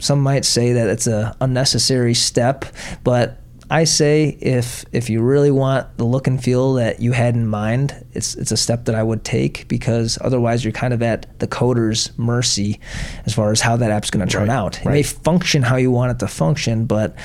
some 0.01 0.19
might 0.19 0.45
say 0.45 0.73
that 0.73 0.89
it's 0.89 1.07
a 1.07 1.35
unnecessary 1.39 2.13
step, 2.13 2.65
but 3.03 3.37
I 3.69 3.85
say 3.85 4.37
if 4.41 4.83
if 4.91 5.09
you 5.09 5.21
really 5.21 5.49
want 5.51 5.97
the 5.97 6.03
look 6.03 6.27
and 6.27 6.43
feel 6.43 6.73
that 6.73 6.99
you 7.01 7.13
had 7.13 7.35
in 7.35 7.47
mind, 7.47 8.05
it's 8.11 8.35
it's 8.35 8.51
a 8.51 8.57
step 8.57 8.85
that 8.85 8.95
I 8.95 9.03
would 9.03 9.23
take 9.23 9.67
because 9.69 10.17
otherwise 10.19 10.65
you're 10.65 10.73
kind 10.73 10.93
of 10.93 11.01
at 11.01 11.39
the 11.39 11.47
coder's 11.47 12.11
mercy 12.17 12.81
as 13.25 13.33
far 13.33 13.51
as 13.51 13.61
how 13.61 13.77
that 13.77 13.89
app's 13.89 14.09
going 14.09 14.27
to 14.27 14.31
turn 14.31 14.49
Right, 14.49 14.55
out. 14.55 14.85
It 14.85 14.89
may 14.89 15.03
function 15.03 15.61
how 15.61 15.77
you 15.77 15.89
want 15.89 16.11
it 16.11 16.19
to 16.19 16.27
function, 16.27 16.85
but 16.85 17.15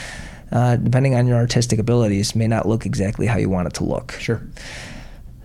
uh, 0.52 0.76
depending 0.76 1.16
on 1.16 1.26
your 1.26 1.36
artistic 1.36 1.80
abilities, 1.80 2.36
may 2.36 2.46
not 2.46 2.68
look 2.68 2.86
exactly 2.86 3.26
how 3.26 3.38
you 3.38 3.48
want 3.48 3.66
it 3.66 3.74
to 3.74 3.84
look. 3.84 4.12
Sure. 4.12 4.40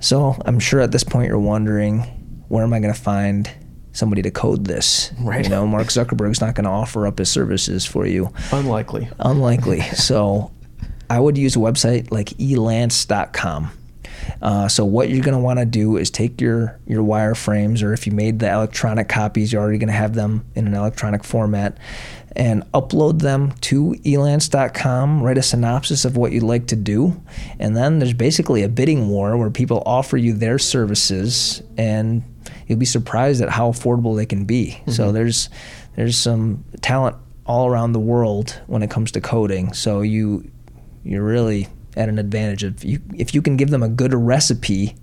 So 0.01 0.39
I'm 0.45 0.59
sure 0.59 0.81
at 0.81 0.91
this 0.91 1.03
point 1.03 1.29
you're 1.29 1.39
wondering, 1.39 2.01
where 2.47 2.63
am 2.63 2.73
I 2.73 2.79
going 2.79 2.93
to 2.93 2.99
find 2.99 3.49
somebody 3.93 4.21
to 4.21 4.31
code 4.31 4.65
this? 4.65 5.11
Right. 5.19 5.43
You 5.43 5.49
know, 5.49 5.67
Mark 5.67 5.87
Zuckerberg's 5.87 6.41
not 6.41 6.55
going 6.55 6.65
to 6.65 6.71
offer 6.71 7.07
up 7.07 7.17
his 7.17 7.29
services 7.29 7.85
for 7.85 8.05
you. 8.05 8.33
Unlikely. 8.51 9.09
Unlikely. 9.19 9.81
so 9.93 10.51
I 11.09 11.19
would 11.19 11.37
use 11.37 11.55
a 11.55 11.59
website 11.59 12.11
like 12.11 12.29
elance.com. 12.39 13.71
Uh, 14.41 14.67
so 14.67 14.85
what 14.85 15.09
you're 15.09 15.23
going 15.23 15.37
to 15.37 15.43
want 15.43 15.59
to 15.59 15.65
do 15.65 15.97
is 15.97 16.09
take 16.09 16.39
your 16.41 16.79
your 16.87 17.03
wireframes, 17.03 17.83
or 17.83 17.93
if 17.93 18.05
you 18.05 18.13
made 18.13 18.39
the 18.39 18.51
electronic 18.51 19.07
copies, 19.07 19.51
you're 19.51 19.61
already 19.61 19.77
going 19.77 19.87
to 19.87 19.93
have 19.93 20.13
them 20.13 20.45
in 20.55 20.67
an 20.67 20.73
electronic 20.73 21.23
format, 21.23 21.77
and 22.35 22.63
upload 22.71 23.21
them 23.21 23.51
to 23.61 23.95
elance.com. 24.05 25.21
Write 25.21 25.37
a 25.37 25.43
synopsis 25.43 26.05
of 26.05 26.17
what 26.17 26.31
you'd 26.31 26.43
like 26.43 26.67
to 26.67 26.75
do, 26.75 27.21
and 27.59 27.75
then 27.75 27.99
there's 27.99 28.13
basically 28.13 28.63
a 28.63 28.69
bidding 28.69 29.09
war 29.09 29.37
where 29.37 29.49
people 29.49 29.83
offer 29.85 30.17
you 30.17 30.33
their 30.33 30.59
services, 30.59 31.61
and 31.77 32.23
you'll 32.71 32.79
be 32.79 32.85
surprised 32.85 33.41
at 33.41 33.49
how 33.49 33.69
affordable 33.69 34.15
they 34.15 34.25
can 34.25 34.45
be. 34.45 34.81
So 34.87 35.03
mm-hmm. 35.03 35.13
there's 35.13 35.49
there's 35.97 36.17
some 36.17 36.63
talent 36.79 37.17
all 37.45 37.67
around 37.67 37.91
the 37.91 37.99
world 37.99 38.61
when 38.67 38.81
it 38.81 38.89
comes 38.89 39.11
to 39.11 39.21
coding. 39.21 39.73
So 39.73 40.01
you 40.01 40.49
you're 41.03 41.23
really 41.23 41.67
at 41.97 42.07
an 42.07 42.17
advantage 42.17 42.63
if 42.63 42.85
you 42.85 43.01
if 43.13 43.35
you 43.35 43.41
can 43.41 43.57
give 43.57 43.71
them 43.71 43.83
a 43.83 43.89
good 43.89 44.13
recipe, 44.13 44.95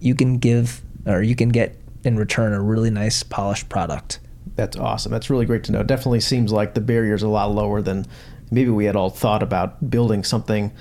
you 0.00 0.14
can 0.14 0.36
give 0.36 0.82
or 1.06 1.22
you 1.22 1.34
can 1.34 1.48
get 1.48 1.80
in 2.04 2.18
return 2.18 2.52
a 2.52 2.60
really 2.60 2.90
nice 2.90 3.22
polished 3.22 3.70
product. 3.70 4.20
That's 4.54 4.76
awesome. 4.76 5.10
That's 5.10 5.30
really 5.30 5.46
great 5.46 5.64
to 5.64 5.72
know. 5.72 5.82
Definitely 5.82 6.20
seems 6.20 6.52
like 6.52 6.74
the 6.74 6.82
barrier's 6.82 7.22
a 7.22 7.28
lot 7.28 7.50
lower 7.52 7.80
than 7.80 8.04
maybe 8.50 8.70
we 8.70 8.84
had 8.84 8.96
all 8.96 9.08
thought 9.08 9.42
about 9.42 9.90
building 9.90 10.24
something 10.24 10.72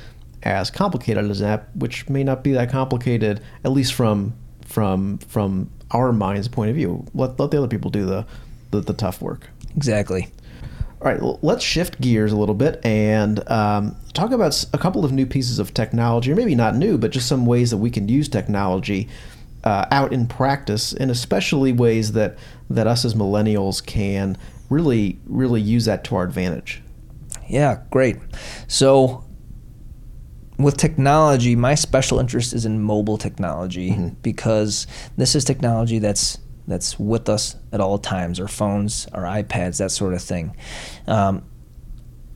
as 0.44 0.70
complicated 0.70 1.32
as 1.32 1.40
an 1.40 1.48
app, 1.48 1.74
which 1.74 2.10
may 2.10 2.26
not 2.26 2.44
be 2.44 2.52
that 2.52 2.70
complicated, 2.70 3.40
at 3.64 3.72
least 3.72 3.94
from 3.94 4.34
from 4.66 5.20
from 5.20 5.70
our 5.92 6.12
mind's 6.12 6.48
point 6.48 6.70
of 6.70 6.76
view. 6.76 7.06
Let 7.14 7.40
let 7.40 7.52
the 7.52 7.58
other 7.58 7.68
people 7.68 7.92
do 7.92 8.06
the 8.06 8.26
the, 8.72 8.82
the 8.82 8.94
tough 8.94 9.22
work. 9.22 9.50
Exactly. 9.76 10.30
All 11.00 11.12
right, 11.12 11.22
well, 11.22 11.38
let's 11.44 11.64
shift 11.64 12.02
gears 12.02 12.32
a 12.32 12.38
little 12.38 12.56
bit 12.56 12.84
and 12.84 13.48
um, 13.52 13.96
talk 14.14 14.32
about 14.32 14.66
a 14.74 14.80
couple 14.80 15.06
of 15.06 15.12
new 15.12 15.28
pieces 15.28 15.60
of 15.60 15.72
technology, 15.72 16.32
or 16.32 16.36
maybe 16.36 16.56
not 16.56 16.76
new, 16.76 16.98
but 16.98 17.12
just 17.12 17.28
some 17.28 17.46
ways 17.46 17.70
that 17.70 17.78
we 17.78 17.92
can 17.92 18.10
use 18.10 18.28
technology 18.28 19.08
uh, 19.64 19.86
out 19.92 20.12
in 20.12 20.26
practice, 20.26 20.94
and 20.94 21.12
especially 21.12 21.72
ways 21.72 22.14
that 22.14 22.38
that 22.72 22.88
us 22.88 23.06
as 23.06 23.14
millennials 23.14 23.86
can 23.86 24.38
really, 24.70 25.20
really 25.28 25.62
use 25.62 25.86
that 25.86 26.04
to 26.06 26.16
our 26.16 26.24
advantage. 26.24 26.82
Yeah, 27.48 27.82
great. 27.92 28.18
So 28.68 29.24
with 30.58 30.78
technology, 30.78 31.56
my 31.56 31.76
special 31.76 32.20
interest 32.20 32.54
is 32.54 32.66
in 32.66 32.82
mobile 32.82 33.18
technology 33.18 33.96
because 34.22 34.88
this 35.16 35.36
is 35.36 35.44
technology 35.44 36.00
that's 36.00 36.40
that's 36.68 37.00
with 37.00 37.30
us 37.30 37.56
at 37.72 37.80
all 37.80 37.98
times 37.98 38.40
our 38.40 38.48
phones, 38.48 39.08
our 39.14 39.24
iPads, 39.24 39.78
that 39.78 39.92
sort 39.92 40.14
of 40.14 40.22
thing. 40.22 40.56
Um, 41.08 41.44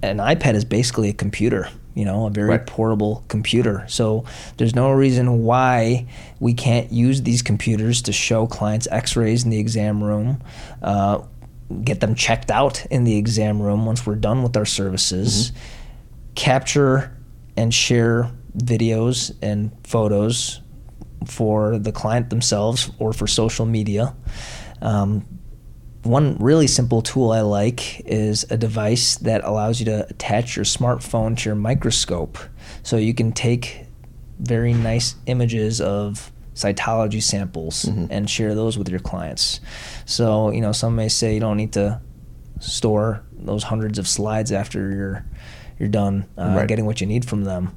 an 0.02 0.18
iPad 0.18 0.56
is 0.56 0.64
basically 0.64 1.10
a 1.10 1.14
computer 1.14 1.70
you 1.94 2.06
know, 2.06 2.26
a 2.26 2.30
very 2.30 2.50
right. 2.50 2.66
portable 2.66 3.24
computer. 3.28 3.86
So 3.88 4.26
there's 4.58 4.76
no 4.76 4.92
reason 4.92 5.44
why 5.44 6.08
we 6.40 6.54
can't 6.54 6.92
use 6.92 7.24
these 7.24 7.42
computers 7.42 8.02
to 8.04 8.14
show 8.14 8.48
clients 8.48 8.88
x-rays 8.92 9.44
in 9.44 9.50
the 9.50 9.60
exam 9.60 10.04
room, 10.04 10.42
uh, 10.82 11.22
get 11.84 12.00
them 12.00 12.16
checked 12.16 12.50
out 12.50 12.86
in 12.86 13.04
the 13.04 13.18
exam 13.18 13.62
room 13.62 13.86
once 13.86 14.06
we're 14.06 14.16
done 14.16 14.44
with 14.44 14.56
our 14.56 14.66
services, 14.66 15.52
mm-hmm. 15.52 16.34
capture 16.36 17.18
and 17.58 17.74
share 17.74 18.32
videos 18.58 19.36
and 19.42 19.72
photos 19.84 20.62
for 21.26 21.78
the 21.78 21.92
client 21.92 22.30
themselves 22.30 22.92
or 23.00 23.14
for 23.14 23.28
social 23.28 23.66
media. 23.66 24.16
Um, 24.82 25.26
one 26.04 26.38
really 26.40 26.66
simple 26.66 27.02
tool 27.02 27.32
I 27.32 27.42
like 27.42 28.00
is 28.08 28.46
a 28.50 28.58
device 28.58 29.18
that 29.18 29.44
allows 29.44 29.80
you 29.80 29.86
to 29.86 30.08
attach 30.10 30.56
your 30.56 30.66
smartphone 30.66 31.38
to 31.38 31.50
your 31.50 31.56
microscope. 31.56 32.40
So 32.82 32.98
you 32.98 33.14
can 33.14 33.32
take 33.32 33.86
very 34.40 34.74
nice 34.74 35.16
images 35.28 35.80
of 35.80 36.32
cytology 36.56 37.22
samples 37.22 37.84
mm-hmm. 37.86 38.06
and 38.10 38.30
share 38.30 38.56
those 38.56 38.78
with 38.78 38.90
your 38.90 39.00
clients. 39.00 39.62
So, 40.06 40.50
you 40.50 40.62
know, 40.62 40.72
some 40.72 40.96
may 40.96 41.08
say 41.08 41.36
you 41.36 41.40
don't 41.40 41.58
need 41.58 41.74
to 41.74 42.02
store 42.60 43.24
those 43.34 43.64
hundreds 43.64 44.00
of 44.00 44.08
slides 44.08 44.52
after 44.52 44.92
you're 44.92 45.26
you're 45.82 45.90
done 45.90 46.26
uh, 46.38 46.54
right. 46.56 46.68
getting 46.68 46.86
what 46.86 47.02
you 47.02 47.08
need 47.08 47.28
from 47.28 47.44
them. 47.44 47.76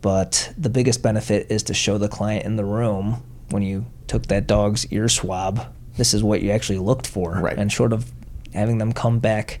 But 0.00 0.52
the 0.58 0.70
biggest 0.70 1.02
benefit 1.02 1.50
is 1.50 1.62
to 1.64 1.74
show 1.74 1.98
the 1.98 2.08
client 2.08 2.44
in 2.44 2.56
the 2.56 2.64
room 2.64 3.22
when 3.50 3.62
you 3.62 3.86
took 4.06 4.26
that 4.26 4.46
dog's 4.46 4.86
ear 4.92 5.08
swab 5.08 5.66
this 5.98 6.14
is 6.14 6.22
what 6.22 6.40
you 6.40 6.52
actually 6.52 6.78
looked 6.78 7.06
for, 7.06 7.34
right. 7.34 7.58
and 7.58 7.70
short 7.70 7.92
of 7.92 8.10
having 8.54 8.78
them 8.78 8.92
come 8.92 9.18
back 9.18 9.60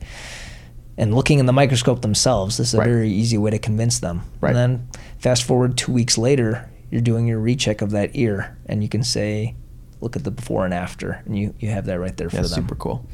and 0.96 1.14
looking 1.14 1.38
in 1.38 1.46
the 1.46 1.52
microscope 1.52 2.00
themselves, 2.00 2.56
this 2.56 2.68
is 2.68 2.74
a 2.74 2.78
right. 2.78 2.88
very 2.88 3.10
easy 3.10 3.36
way 3.36 3.50
to 3.50 3.58
convince 3.58 3.98
them. 3.98 4.22
Right. 4.40 4.50
And 4.50 4.56
then 4.56 4.88
fast 5.18 5.44
forward 5.44 5.76
two 5.76 5.92
weeks 5.92 6.16
later, 6.16 6.70
you're 6.90 7.02
doing 7.02 7.26
your 7.26 7.38
recheck 7.38 7.82
of 7.82 7.90
that 7.90 8.16
ear, 8.16 8.56
and 8.66 8.82
you 8.82 8.88
can 8.88 9.02
say, 9.02 9.54
look 10.00 10.16
at 10.16 10.24
the 10.24 10.30
before 10.30 10.64
and 10.64 10.72
after, 10.72 11.22
and 11.26 11.36
you, 11.38 11.54
you 11.58 11.70
have 11.70 11.86
that 11.86 12.00
right 12.00 12.16
there 12.16 12.30
for 12.30 12.36
yeah, 12.36 12.42
them. 12.42 12.50
Super 12.50 12.74
cool. 12.76 13.06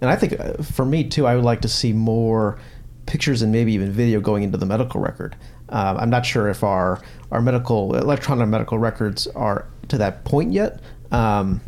And 0.00 0.10
I 0.10 0.16
think 0.16 0.38
uh, 0.38 0.62
for 0.62 0.84
me 0.84 1.04
too, 1.04 1.26
I 1.26 1.34
would 1.34 1.44
like 1.44 1.62
to 1.62 1.68
see 1.68 1.92
more 1.94 2.58
pictures 3.06 3.42
and 3.42 3.52
maybe 3.52 3.72
even 3.72 3.90
video 3.90 4.20
going 4.20 4.42
into 4.42 4.58
the 4.58 4.66
medical 4.66 5.00
record. 5.00 5.36
Um, 5.68 5.96
I'm 5.96 6.10
not 6.10 6.26
sure 6.26 6.48
if 6.48 6.62
our 6.62 7.00
our 7.30 7.40
medical 7.40 7.96
electronic 7.96 8.48
medical 8.48 8.78
records 8.78 9.26
are 9.28 9.66
to 9.88 9.98
that 9.98 10.24
point 10.24 10.52
yet. 10.52 10.80
Um, 11.10 11.60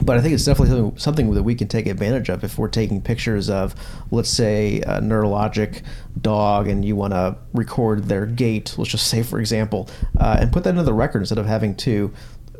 but 0.00 0.16
I 0.16 0.20
think 0.20 0.34
it's 0.34 0.44
definitely 0.44 0.74
something, 0.74 0.98
something 0.98 1.34
that 1.34 1.42
we 1.42 1.54
can 1.54 1.68
take 1.68 1.86
advantage 1.86 2.28
of 2.28 2.42
if 2.44 2.58
we're 2.58 2.68
taking 2.68 3.00
pictures 3.00 3.50
of, 3.50 3.74
let's 4.10 4.30
say, 4.30 4.80
a 4.80 5.00
neurologic 5.00 5.82
dog, 6.20 6.66
and 6.66 6.84
you 6.84 6.96
want 6.96 7.12
to 7.12 7.36
record 7.52 8.04
their 8.04 8.26
gait. 8.26 8.74
Let's 8.78 8.90
just 8.90 9.06
say, 9.06 9.22
for 9.22 9.38
example, 9.38 9.88
uh, 10.18 10.38
and 10.40 10.52
put 10.52 10.64
that 10.64 10.70
into 10.70 10.82
the 10.82 10.94
record 10.94 11.20
instead 11.20 11.38
of 11.38 11.46
having 11.46 11.76
to 11.76 12.12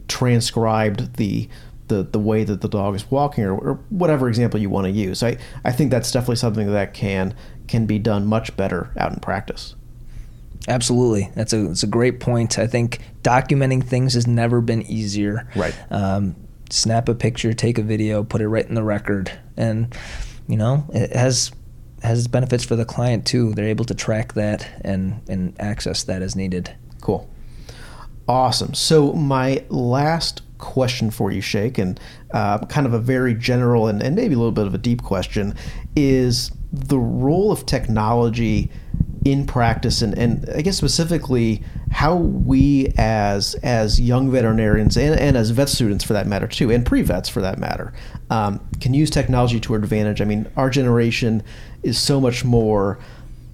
transcribe 0.09 1.15
the 1.17 1.49
the, 1.89 2.05
the 2.05 2.19
way 2.19 2.43
that 2.43 2.63
the 2.63 2.69
dog 2.69 2.95
is 2.95 3.11
walking 3.11 3.45
or, 3.45 3.55
or 3.55 3.75
whatever 3.91 4.29
example 4.29 4.59
you 4.59 4.71
want 4.71 4.87
to 4.87 4.91
use. 4.91 5.23
I, 5.23 5.37
I 5.63 5.73
think 5.73 5.91
that's 5.91 6.11
definitely 6.11 6.37
something 6.37 6.73
that 6.73 6.95
can 6.95 7.35
can 7.73 7.87
be 7.87 7.99
done 7.99 8.27
much 8.27 8.55
better 8.55 8.91
out 8.99 9.13
in 9.13 9.19
practice. 9.19 9.75
Absolutely, 10.69 11.31
that's 11.35 11.55
a 11.55 11.69
that's 11.69 11.83
a 11.83 11.89
great 11.89 12.21
point. 12.21 12.59
I 12.59 12.67
think 12.67 13.01
documenting 13.23 13.83
things 13.83 14.15
has 14.15 14.27
never 14.27 14.61
been 14.61 14.83
easier. 14.83 15.49
Right. 15.57 15.75
Um, 15.91 16.37
snap 16.71 17.09
a 17.09 17.15
picture, 17.15 17.53
take 17.55 17.79
a 17.79 17.83
video, 17.83 18.23
put 18.23 18.43
it 18.43 18.49
right 18.49 18.65
in 18.65 18.75
the 18.75 18.85
record, 18.85 19.33
and 19.57 19.93
you 20.47 20.57
know 20.57 20.85
it 20.93 21.17
has 21.17 21.51
has 22.03 22.29
benefits 22.29 22.63
for 22.63 22.77
the 22.77 22.85
client 22.85 23.27
too. 23.27 23.55
They're 23.55 23.65
able 23.65 23.87
to 23.87 23.95
track 23.95 24.35
that 24.35 24.69
and 24.83 25.23
and 25.29 25.59
access 25.59 26.05
that 26.05 26.21
as 26.21 26.37
needed. 26.37 26.77
Cool, 27.01 27.29
awesome. 28.29 28.75
So 28.75 29.15
my 29.15 29.65
last 29.71 30.43
question 30.59 31.11
for 31.11 31.33
you, 31.33 31.41
Sheikh, 31.41 31.79
and 31.79 31.99
uh, 32.33 32.59
kind 32.67 32.87
of 32.87 32.93
a 32.93 33.01
very 33.01 33.35
general 33.35 33.89
and, 33.89 34.03
and 34.03 34.15
maybe 34.15 34.35
a 34.35 34.39
little 34.39 34.53
bit 34.53 34.67
of 34.67 34.75
a 34.75 34.79
deep 34.79 35.03
question 35.03 35.55
is 35.97 36.53
the 36.73 36.99
role 36.99 37.53
of 37.53 37.67
technology 37.67 38.71
in 39.25 39.47
practice 39.47 40.03
and, 40.03 40.19
and 40.19 40.49
I 40.51 40.63
guess 40.63 40.77
specifically 40.77 41.63
how 41.93 42.17
we 42.17 42.93
as 42.97 43.55
as 43.63 44.01
young 44.01 44.31
veterinarians 44.33 44.97
and, 44.97 45.19
and 45.19 45.37
as 45.37 45.51
vet 45.51 45.69
students 45.69 46.03
for 46.03 46.13
that 46.15 46.27
matter 46.27 46.49
too 46.49 46.73
and 46.73 46.85
pre-vets 46.85 47.29
for 47.29 47.41
that 47.41 47.59
matter 47.59 47.93
um, 48.31 48.67
can 48.81 48.95
use 48.95 49.11
technology 49.11 49.61
to 49.61 49.75
our 49.75 49.79
advantage. 49.79 50.21
I 50.21 50.25
mean 50.25 50.51
our 50.57 50.71
generation 50.71 51.43
is 51.83 51.99
so 51.99 52.21
much 52.21 52.45
more 52.45 52.99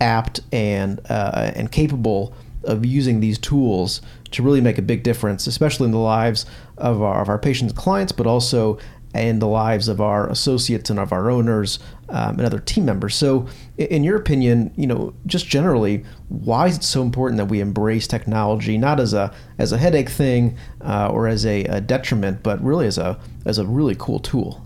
apt 0.00 0.40
and 0.52 1.00
uh, 1.10 1.52
and 1.54 1.70
capable 1.70 2.32
of 2.64 2.86
using 2.86 3.20
these 3.20 3.38
tools 3.38 4.00
to 4.30 4.42
really 4.42 4.60
make 4.60 4.78
a 4.78 4.82
big 4.82 5.02
difference 5.02 5.46
especially 5.46 5.86
in 5.86 5.92
the 5.92 5.98
lives 5.98 6.46
of 6.78 7.02
our, 7.02 7.20
of 7.20 7.28
our 7.28 7.38
patients 7.38 7.72
clients 7.72 8.12
but 8.12 8.26
also 8.26 8.78
in 9.14 9.38
the 9.38 9.48
lives 9.48 9.88
of 9.88 10.00
our 10.00 10.28
associates 10.28 10.90
and 10.90 10.98
of 10.98 11.12
our 11.12 11.30
owners 11.30 11.78
um, 12.10 12.38
and 12.38 12.42
other 12.42 12.58
team 12.58 12.84
members. 12.84 13.14
So, 13.14 13.46
in 13.76 14.04
your 14.04 14.16
opinion, 14.16 14.72
you 14.76 14.86
know, 14.86 15.14
just 15.26 15.46
generally, 15.46 16.04
why 16.28 16.66
is 16.68 16.76
it 16.76 16.84
so 16.84 17.02
important 17.02 17.38
that 17.38 17.46
we 17.46 17.60
embrace 17.60 18.06
technology 18.06 18.76
not 18.78 19.00
as 19.00 19.12
a 19.12 19.34
as 19.58 19.72
a 19.72 19.78
headache 19.78 20.08
thing 20.08 20.56
uh, 20.82 21.08
or 21.10 21.26
as 21.26 21.44
a, 21.46 21.64
a, 21.64 21.80
detriment, 21.80 22.42
but 22.42 22.62
really 22.62 22.86
as 22.86 22.98
a 22.98 23.18
as 23.44 23.58
a 23.58 23.66
really 23.66 23.96
cool 23.98 24.18
tool? 24.18 24.64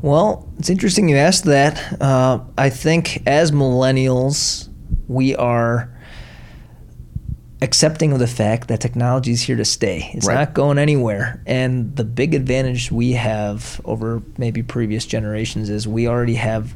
Well, 0.00 0.48
it's 0.58 0.70
interesting 0.70 1.08
you 1.08 1.16
asked 1.16 1.44
that. 1.44 2.00
Uh, 2.00 2.40
I 2.58 2.70
think 2.70 3.22
as 3.26 3.52
millennials, 3.52 4.68
we 5.08 5.34
are 5.36 5.93
accepting 7.64 8.12
of 8.12 8.18
the 8.18 8.26
fact 8.26 8.68
that 8.68 8.80
technology 8.80 9.32
is 9.32 9.42
here 9.42 9.56
to 9.56 9.64
stay. 9.64 10.10
It's 10.12 10.26
right. 10.26 10.34
not 10.34 10.54
going 10.54 10.78
anywhere. 10.78 11.42
And 11.46 11.96
the 11.96 12.04
big 12.04 12.34
advantage 12.34 12.92
we 12.92 13.12
have 13.12 13.80
over 13.84 14.22
maybe 14.36 14.62
previous 14.62 15.06
generations 15.06 15.70
is 15.70 15.88
we 15.88 16.06
already 16.06 16.34
have 16.34 16.74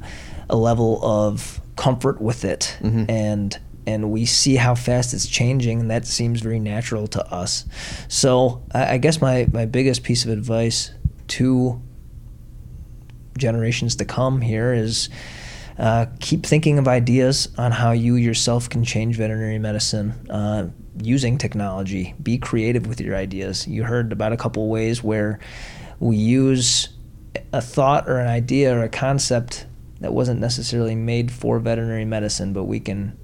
a 0.48 0.56
level 0.56 0.98
of 1.04 1.60
comfort 1.76 2.20
with 2.20 2.44
it 2.44 2.76
mm-hmm. 2.80 3.04
and 3.08 3.56
and 3.86 4.10
we 4.10 4.26
see 4.26 4.56
how 4.56 4.74
fast 4.74 5.14
it's 5.14 5.26
changing 5.26 5.80
and 5.80 5.90
that 5.90 6.06
seems 6.06 6.40
very 6.40 6.58
natural 6.58 7.06
to 7.06 7.24
us. 7.32 7.64
So 8.08 8.62
I, 8.74 8.94
I 8.94 8.98
guess 8.98 9.20
my, 9.20 9.46
my 9.50 9.64
biggest 9.64 10.02
piece 10.02 10.24
of 10.24 10.30
advice 10.30 10.90
to 11.28 11.80
generations 13.38 13.96
to 13.96 14.04
come 14.04 14.42
here 14.42 14.74
is 14.74 15.08
uh, 15.78 16.06
keep 16.18 16.44
thinking 16.44 16.78
of 16.78 16.88
ideas 16.88 17.48
on 17.56 17.70
how 17.70 17.92
you 17.92 18.16
yourself 18.16 18.68
can 18.68 18.84
change 18.84 19.16
veterinary 19.16 19.58
medicine 19.58 20.12
uh, 20.28 20.68
using 21.00 21.38
technology. 21.38 22.14
Be 22.20 22.36
creative 22.38 22.86
with 22.86 23.00
your 23.00 23.14
ideas. 23.14 23.66
You 23.68 23.84
heard 23.84 24.12
about 24.12 24.32
a 24.32 24.36
couple 24.36 24.68
ways 24.68 25.04
where 25.04 25.38
we 26.00 26.16
use 26.16 26.88
a 27.52 27.60
thought 27.60 28.08
or 28.08 28.18
an 28.18 28.26
idea 28.26 28.76
or 28.76 28.82
a 28.82 28.88
concept 28.88 29.66
that 30.00 30.12
wasn't 30.12 30.40
necessarily 30.40 30.96
made 30.96 31.30
for 31.30 31.60
veterinary 31.60 32.04
medicine, 32.04 32.52
but 32.52 32.64
we 32.64 32.80
can, 32.80 33.16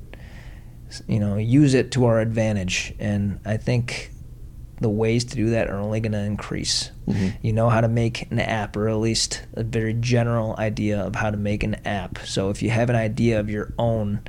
you 1.08 1.18
know, 1.18 1.36
use 1.36 1.74
it 1.74 1.90
to 1.92 2.04
our 2.04 2.20
advantage. 2.20 2.94
And 3.00 3.40
I 3.44 3.56
think 3.56 4.12
the 4.80 4.88
ways 4.88 5.24
to 5.24 5.36
do 5.36 5.50
that 5.50 5.70
are 5.70 5.78
only 5.78 6.00
going 6.00 6.12
to 6.12 6.18
increase. 6.18 6.90
Mm-hmm. 7.06 7.28
You 7.42 7.52
know 7.52 7.68
how 7.68 7.80
to 7.80 7.88
make 7.88 8.30
an 8.30 8.40
app, 8.40 8.76
or 8.76 8.88
at 8.88 8.96
least 8.96 9.44
a 9.54 9.62
very 9.62 9.94
general 9.94 10.54
idea 10.58 11.00
of 11.00 11.14
how 11.14 11.30
to 11.30 11.36
make 11.36 11.62
an 11.62 11.76
app. 11.86 12.18
So 12.24 12.50
if 12.50 12.62
you 12.62 12.70
have 12.70 12.90
an 12.90 12.96
idea 12.96 13.40
of 13.40 13.48
your 13.48 13.72
own, 13.78 14.22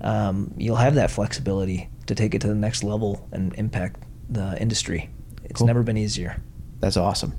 um, 0.00 0.54
you'll 0.56 0.76
have 0.76 0.94
that 0.94 1.10
flexibility 1.10 1.90
to 2.06 2.14
take 2.14 2.34
it 2.34 2.40
to 2.42 2.48
the 2.48 2.54
next 2.54 2.84
level 2.84 3.28
and 3.32 3.54
impact 3.54 4.02
the 4.28 4.60
industry. 4.60 5.10
It's 5.44 5.58
cool. 5.58 5.66
never 5.66 5.82
been 5.82 5.96
easier. 5.96 6.40
That's 6.80 6.96
awesome. 6.96 7.34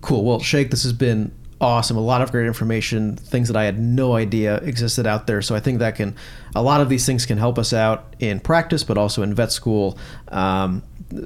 Cool. 0.00 0.24
Well, 0.24 0.40
Sheikh, 0.40 0.70
this 0.70 0.82
has 0.82 0.92
been 0.92 1.32
awesome. 1.60 1.96
A 1.96 2.00
lot 2.00 2.22
of 2.22 2.30
great 2.30 2.46
information, 2.46 3.16
things 3.16 3.48
that 3.48 3.56
I 3.56 3.64
had 3.64 3.78
no 3.78 4.14
idea 4.14 4.56
existed 4.58 5.06
out 5.06 5.26
there. 5.26 5.42
So 5.42 5.54
I 5.54 5.60
think 5.60 5.78
that 5.80 5.94
can, 5.94 6.16
a 6.54 6.62
lot 6.62 6.80
of 6.80 6.88
these 6.88 7.04
things 7.04 7.26
can 7.26 7.38
help 7.38 7.58
us 7.58 7.72
out 7.72 8.16
in 8.18 8.40
practice, 8.40 8.82
but 8.82 8.96
also 8.96 9.22
in 9.22 9.34
vet 9.34 9.52
school. 9.52 9.98
Um, 10.28 10.82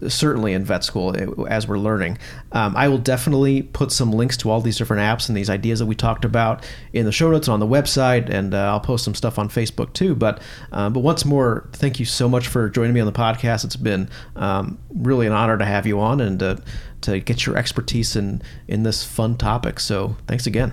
certainly 0.09 0.53
in 0.53 0.65
vet 0.65 0.85
school 0.85 1.17
eh, 1.17 1.27
as 1.49 1.69
we're 1.69 1.79
learning. 1.79 2.19
Um, 2.53 2.77
I 2.77 2.89
will 2.89 2.99
definitely 2.99 3.63
put 3.63 3.93
some 3.93 4.13
links 4.13 4.37
to 4.39 4.51
all 4.51 4.61
these 4.61 4.79
different 4.79 5.03
apps 5.03 5.29
and 5.29 5.37
these 5.37 5.51
ideas 5.51 5.79
that 5.79 5.87
we 5.87 5.95
talked 5.95 6.25
about 6.25 6.65
in 6.93 7.05
the 7.05 7.13
show 7.13 7.31
notes 7.31 7.49
and 7.49 7.55
on 7.55 7.61
the 7.61 7.67
website, 7.67 8.29
and 8.29 8.55
uh, 8.55 8.71
I'll 8.71 8.81
post 8.81 9.05
some 9.05 9.15
stuff 9.15 9.39
on 9.39 9.49
Facebook 9.49 9.93
too. 9.93 10.15
But 10.15 10.41
um, 10.73 10.93
but 10.93 11.01
once 11.01 11.25
more, 11.25 11.69
thank 11.73 11.99
you 11.99 12.07
so 12.07 12.29
much 12.29 12.49
for 12.49 12.69
joining 12.69 12.93
me 12.93 13.01
on 13.01 13.07
the 13.07 13.13
podcast. 13.13 13.65
It's 13.65 13.77
been 13.77 14.09
um, 14.37 14.79
really 14.95 15.27
an 15.27 15.33
honor 15.33 15.59
to 15.59 15.65
have 15.65 15.87
you 15.87 16.01
on 16.01 16.21
and 16.21 16.43
uh, 16.43 16.57
to 17.03 17.21
get 17.21 17.47
your 17.47 17.57
expertise 17.57 18.17
in 18.17 18.43
in 18.69 18.83
this 18.83 19.05
fun 19.05 19.37
topic. 19.37 19.81
So 19.81 20.17
thanks 20.27 20.47
again. 20.47 20.73